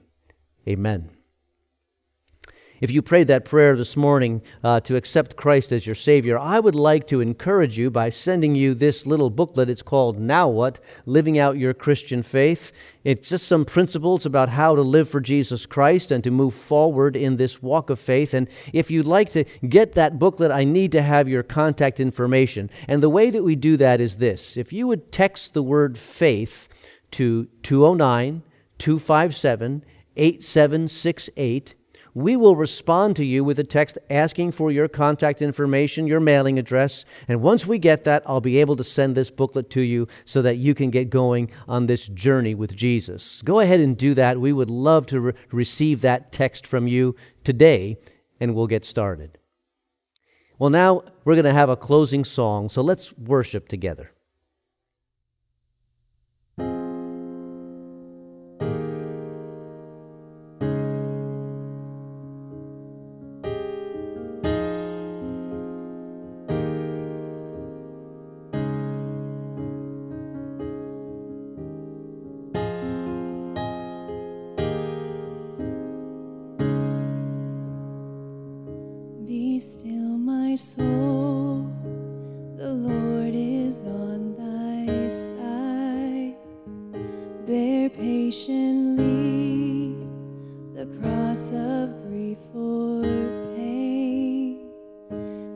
Amen. 0.68 1.10
If 2.80 2.92
you 2.92 3.02
prayed 3.02 3.26
that 3.30 3.46
prayer 3.46 3.76
this 3.76 3.98
morning 3.98 4.44
uh, 4.64 4.80
to 4.82 4.96
accept 4.96 5.36
Christ 5.36 5.72
as 5.72 5.88
your 5.88 5.96
Savior, 5.96 6.38
I 6.38 6.60
would 6.60 6.76
like 6.76 7.08
to 7.08 7.20
encourage 7.20 7.76
you 7.76 7.90
by 7.90 8.10
sending 8.10 8.54
you 8.54 8.76
this 8.76 9.08
little 9.08 9.32
booklet. 9.32 9.72
It's 9.72 9.82
called 9.82 10.20
Now 10.20 10.50
What? 10.50 10.80
Living 11.08 11.40
Out 11.40 11.58
Your 11.58 11.74
Christian 11.74 12.22
Faith. 12.22 12.72
It's 13.04 13.30
just 13.30 13.48
some 13.48 13.66
principles 13.66 14.24
about 14.24 14.50
how 14.50 14.76
to 14.76 14.84
live 14.84 15.10
for 15.10 15.20
Jesus 15.20 15.66
Christ 15.66 16.12
and 16.12 16.24
to 16.24 16.30
move 16.30 16.54
forward 16.54 17.16
in 17.16 17.38
this 17.38 17.64
walk 17.64 17.90
of 17.90 18.00
faith. 18.00 18.36
And 18.36 18.48
if 18.72 18.92
you'd 18.92 19.08
like 19.08 19.32
to 19.32 19.46
get 19.68 19.96
that 19.96 20.20
booklet, 20.20 20.52
I 20.52 20.64
need 20.64 20.92
to 20.92 21.02
have 21.02 21.28
your 21.28 21.42
contact 21.42 22.00
information. 22.00 22.70
And 22.88 23.02
the 23.02 23.10
way 23.10 23.32
that 23.32 23.44
we 23.44 23.56
do 23.56 23.78
that 23.78 24.00
is 24.00 24.18
this 24.18 24.58
if 24.58 24.72
you 24.72 24.86
would 24.86 25.12
text 25.12 25.56
the 25.56 25.64
word 25.64 25.98
faith 25.98 26.70
to 27.14 27.46
209 27.64 28.44
257 28.78 29.86
8768, 30.16 31.76
we 32.14 32.36
will 32.36 32.56
respond 32.56 33.16
to 33.16 33.26
you 33.26 33.44
with 33.44 33.58
a 33.58 33.64
text 33.64 33.98
asking 34.10 34.52
for 34.52 34.72
your 34.72 34.88
contact 34.88 35.42
information, 35.42 36.06
your 36.06 36.20
mailing 36.20 36.60
address. 36.60 37.06
And 37.28 37.42
once 37.42 37.66
we 37.66 37.80
get 37.80 38.04
that, 38.04 38.22
I'll 38.28 38.42
be 38.42 38.60
able 38.60 38.76
to 38.76 38.84
send 38.84 39.16
this 39.16 39.32
booklet 39.32 39.72
to 39.72 39.82
you 39.82 40.08
so 40.24 40.42
that 40.44 40.58
you 40.58 40.76
can 40.76 40.92
get 40.92 41.10
going 41.10 41.50
on 41.68 41.88
this 41.88 42.08
journey 42.08 42.54
with 42.54 42.76
Jesus. 42.76 43.42
Go 43.42 43.60
ahead 43.60 43.80
and 43.80 43.98
do 43.98 44.14
that. 44.14 44.40
We 44.40 44.54
would 44.54 44.70
love 44.70 45.08
to 45.08 45.20
re- 45.20 45.34
receive 45.52 46.02
that 46.02 46.32
text 46.32 46.68
from 46.68 46.88
you 46.88 47.16
today, 47.44 47.98
and 48.40 48.54
we'll 48.54 48.68
get 48.68 48.86
started. 48.86 49.40
Well, 50.60 50.70
now 50.70 51.04
we're 51.26 51.34
going 51.34 51.46
to 51.46 51.54
have 51.54 51.70
a 51.70 51.76
closing 51.76 52.24
song, 52.24 52.70
so 52.70 52.84
let's 52.84 53.18
worship 53.18 53.68
together. 53.68 54.12
soul, 80.56 81.68
the 82.58 82.74
Lord 82.74 83.34
is 83.34 83.82
on 83.84 84.36
thy 84.36 85.08
side. 85.08 86.36
Bear 87.46 87.90
patiently 87.90 89.04
the 90.76 90.86
cross 91.00 91.52
of 91.52 92.08
grief 92.08 92.38
or 92.54 93.04
pain. 93.56 94.70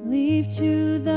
Leave 0.03 0.49
to 0.55 0.99
the 0.99 1.16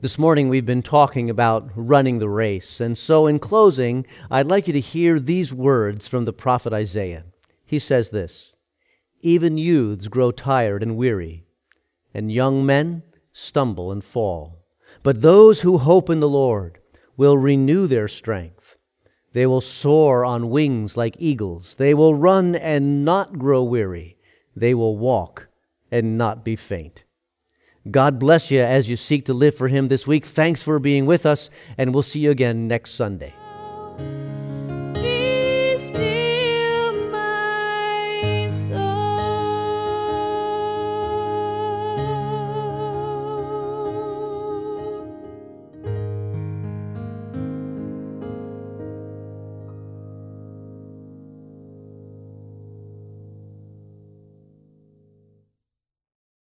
This 0.00 0.16
morning 0.16 0.48
we've 0.48 0.64
been 0.64 0.82
talking 0.82 1.28
about 1.28 1.72
running 1.74 2.20
the 2.20 2.28
race, 2.28 2.80
and 2.80 2.96
so 2.96 3.26
in 3.26 3.40
closing, 3.40 4.06
I'd 4.30 4.46
like 4.46 4.68
you 4.68 4.72
to 4.74 4.80
hear 4.80 5.18
these 5.18 5.52
words 5.52 6.06
from 6.06 6.24
the 6.24 6.32
prophet 6.32 6.72
Isaiah. 6.72 7.24
He 7.66 7.80
says 7.80 8.10
this 8.12 8.52
Even 9.22 9.58
youths 9.58 10.06
grow 10.06 10.30
tired 10.30 10.84
and 10.84 10.96
weary, 10.96 11.46
and 12.14 12.30
young 12.30 12.64
men 12.64 13.02
stumble 13.32 13.90
and 13.90 14.04
fall. 14.04 14.64
But 15.02 15.22
those 15.22 15.62
who 15.62 15.78
hope 15.78 16.08
in 16.08 16.20
the 16.20 16.28
Lord 16.28 16.78
will 17.16 17.36
renew 17.36 17.88
their 17.88 18.06
strength. 18.06 18.76
They 19.32 19.46
will 19.46 19.60
soar 19.60 20.24
on 20.24 20.48
wings 20.48 20.96
like 20.96 21.16
eagles. 21.18 21.74
They 21.74 21.92
will 21.92 22.14
run 22.14 22.54
and 22.54 23.04
not 23.04 23.36
grow 23.36 23.64
weary. 23.64 24.16
They 24.54 24.74
will 24.74 24.96
walk 24.96 25.48
and 25.90 26.16
not 26.16 26.44
be 26.44 26.54
faint. 26.54 27.02
God 27.90 28.18
bless 28.18 28.50
you 28.50 28.60
as 28.60 28.88
you 28.88 28.96
seek 28.96 29.24
to 29.26 29.34
live 29.34 29.54
for 29.54 29.68
Him 29.68 29.88
this 29.88 30.06
week. 30.06 30.24
Thanks 30.24 30.62
for 30.62 30.78
being 30.78 31.06
with 31.06 31.26
us, 31.26 31.50
and 31.76 31.92
we'll 31.92 32.02
see 32.02 32.20
you 32.20 32.30
again 32.30 32.68
next 32.68 32.92
Sunday. 32.92 33.34